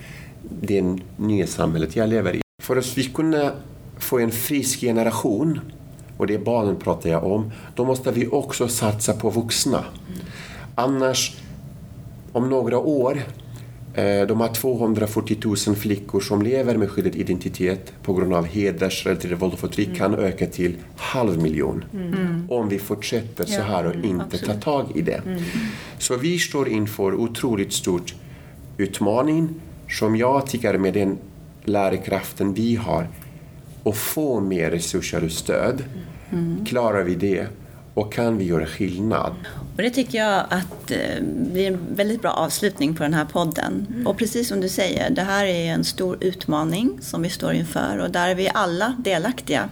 det 0.61 0.85
nya 1.17 1.47
samhället 1.47 1.97
jag 1.97 2.09
lever 2.09 2.37
i. 2.37 2.41
För 2.63 2.77
att 2.77 2.99
vi 2.99 3.05
kunna 3.05 3.53
få 3.99 4.19
en 4.19 4.31
frisk 4.31 4.81
generation, 4.81 5.61
och 6.17 6.27
det 6.27 6.35
är 6.35 6.39
barnen 6.39 6.77
pratar 6.77 7.11
jag 7.11 7.25
om, 7.25 7.53
då 7.75 7.85
måste 7.85 8.13
vi 8.13 8.27
också 8.27 8.69
satsa 8.69 9.13
på 9.13 9.31
vuxna. 9.31 9.79
Mm. 9.79 10.21
Annars, 10.75 11.37
om 12.33 12.51
några 12.51 12.79
år, 12.79 13.23
de 14.29 14.41
har 14.41 14.55
240 14.55 15.37
000 15.67 15.77
flickor 15.77 16.21
som 16.21 16.43
lever 16.43 16.77
med 16.77 16.91
skyddad 16.91 17.17
identitet 17.17 17.93
på 18.03 18.15
grund 18.15 18.35
av 18.35 18.47
hedersrelaterat 18.47 19.43
våld 19.43 19.53
och 19.53 19.59
förtryck 19.59 19.87
mm. 19.87 19.99
kan 19.99 20.15
öka 20.15 20.47
till 20.47 20.77
halv 20.97 21.43
miljon 21.43 21.85
mm. 21.93 22.47
om 22.51 22.69
vi 22.69 22.79
fortsätter 22.79 23.45
så 23.45 23.63
här 23.63 23.87
och 23.87 23.95
inte 23.95 24.25
Absolut. 24.25 24.47
tar 24.47 24.55
tag 24.55 24.87
i 24.95 25.03
det. 25.03 25.23
Mm. 25.27 25.43
Så 25.99 26.17
vi 26.17 26.39
står 26.39 26.69
inför 26.69 27.15
otroligt 27.15 27.73
stort 27.73 28.15
utmaning 28.77 29.49
som 29.89 30.17
jag 30.17 30.47
tycker 30.47 30.79
med 30.79 30.95
den 30.95 31.19
lärarkraften 31.65 32.55
vi 32.55 32.77
har 32.77 33.09
och 33.83 33.97
få 33.97 34.41
mer 34.41 34.71
resurser 34.71 35.25
och 35.25 35.33
stöd. 35.33 35.83
Mm. 36.33 36.65
Klarar 36.65 37.03
vi 37.03 37.15
det 37.15 37.47
och 37.95 38.13
kan 38.13 38.39
vi 38.39 38.45
göra 38.45 38.67
skillnad? 38.67 39.35
Och 39.77 39.83
det 39.83 39.91
tycker 39.91 40.19
jag 40.19 40.45
att 40.51 40.91
eh, 40.91 41.23
blir 41.23 41.67
en 41.67 41.79
väldigt 41.95 42.23
bra 42.23 42.31
avslutning 42.31 42.97
på 42.97 43.03
den 43.03 43.15
här 43.15 43.25
podden. 43.25 43.87
Mm. 43.91 44.07
Och 44.07 44.17
precis 44.17 44.49
som 44.49 44.61
du 44.61 44.69
säger, 44.69 45.11
det 45.11 45.23
här 45.23 45.45
är 45.45 45.73
en 45.73 45.85
stor 45.85 46.19
utmaning 46.21 46.99
som 47.01 47.23
vi 47.23 47.29
står 47.29 47.53
inför 47.53 47.99
och 47.99 48.11
där 48.11 48.29
är 48.29 48.35
vi 48.35 48.51
alla 48.55 48.97
delaktiga 48.99 49.69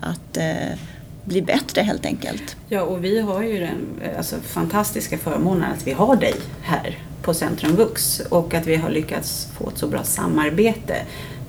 att 0.00 0.36
eh, 0.36 0.78
bli 1.24 1.42
bättre 1.42 1.82
helt 1.82 2.06
enkelt. 2.06 2.56
Ja, 2.68 2.82
och 2.82 3.04
vi 3.04 3.20
har 3.20 3.42
ju 3.42 3.60
den 3.60 4.00
alltså, 4.18 4.36
fantastiska 4.36 5.18
förmånen 5.18 5.72
att 5.72 5.86
vi 5.86 5.92
har 5.92 6.16
dig 6.16 6.34
här 6.62 6.98
på 7.22 7.34
Centrum 7.34 7.76
Vux 7.76 8.20
och 8.20 8.54
att 8.54 8.66
vi 8.66 8.76
har 8.76 8.90
lyckats 8.90 9.48
få 9.58 9.68
ett 9.68 9.78
så 9.78 9.86
bra 9.86 10.02
samarbete. 10.02 10.94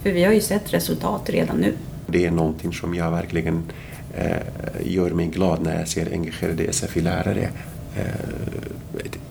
För 0.03 0.11
vi 0.11 0.23
har 0.23 0.33
ju 0.33 0.41
sett 0.41 0.73
resultat 0.73 1.29
redan 1.29 1.57
nu. 1.57 1.73
Det 2.07 2.25
är 2.25 2.31
någonting 2.31 2.73
som 2.73 2.95
jag 2.95 3.11
verkligen 3.11 3.55
eh, 3.57 3.94
gör 4.83 5.09
mig 5.09 5.27
glad 5.27 5.61
när 5.61 5.79
jag 5.79 5.87
ser 5.87 6.11
engagerade 6.11 6.73
SFI-lärare 6.73 7.49
eh, 7.95 8.03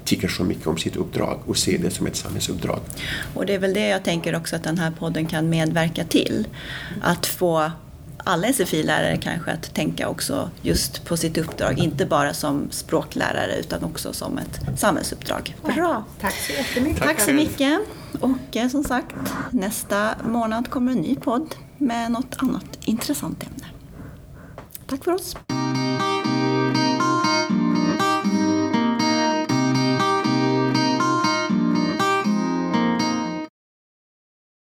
tycker 0.05 0.29
så 0.29 0.45
mycket 0.45 0.67
om 0.67 0.79
sitt 0.79 0.97
uppdrag 0.97 1.41
och 1.47 1.57
ser 1.57 1.79
det 1.79 1.91
som 1.91 2.07
ett 2.07 2.17
samhällsuppdrag. 2.17 2.81
Och 3.35 3.47
det 3.47 3.55
är 3.55 3.59
väl 3.59 3.75
det 3.75 3.89
jag 3.89 4.05
tänker 4.05 4.37
också 4.37 4.57
att 4.57 4.65
den 4.65 4.79
här 4.79 4.91
podden 4.91 5.27
kan 5.27 5.49
medverka 5.49 6.05
till. 6.05 6.49
Att 7.03 7.27
få 7.27 7.71
alla 8.25 8.49
SFI-lärare 8.53 9.17
kanske 9.17 9.51
att 9.51 9.75
tänka 9.75 10.09
också 10.09 10.51
just 10.63 11.05
på 11.05 11.17
sitt 11.17 11.39
uppdrag, 11.39 11.79
inte 11.79 12.07
bara 12.07 12.35
som 12.35 12.71
språklärare 12.71 13.57
utan 13.61 13.85
också 13.85 14.13
som 14.13 14.39
ett 14.39 14.79
samhällsuppdrag. 14.81 15.57
Bra! 15.75 16.05
Tack 16.21 16.35
så 16.35 16.53
jättemycket! 16.53 17.03
Tack 17.03 17.21
så 17.21 17.33
mycket! 17.33 17.81
Och 18.21 18.57
eh, 18.57 18.69
som 18.69 18.85
sagt, 18.85 19.15
nästa 19.51 20.15
månad 20.25 20.71
kommer 20.71 20.93
en 20.93 20.99
ny 20.99 21.17
podd 21.17 21.55
med 21.79 22.11
något 22.11 22.37
annat 22.39 22.79
intressant 22.85 23.43
ämne. 23.43 23.74
Tack 24.87 25.05
för 25.05 25.13
oss! 25.13 25.37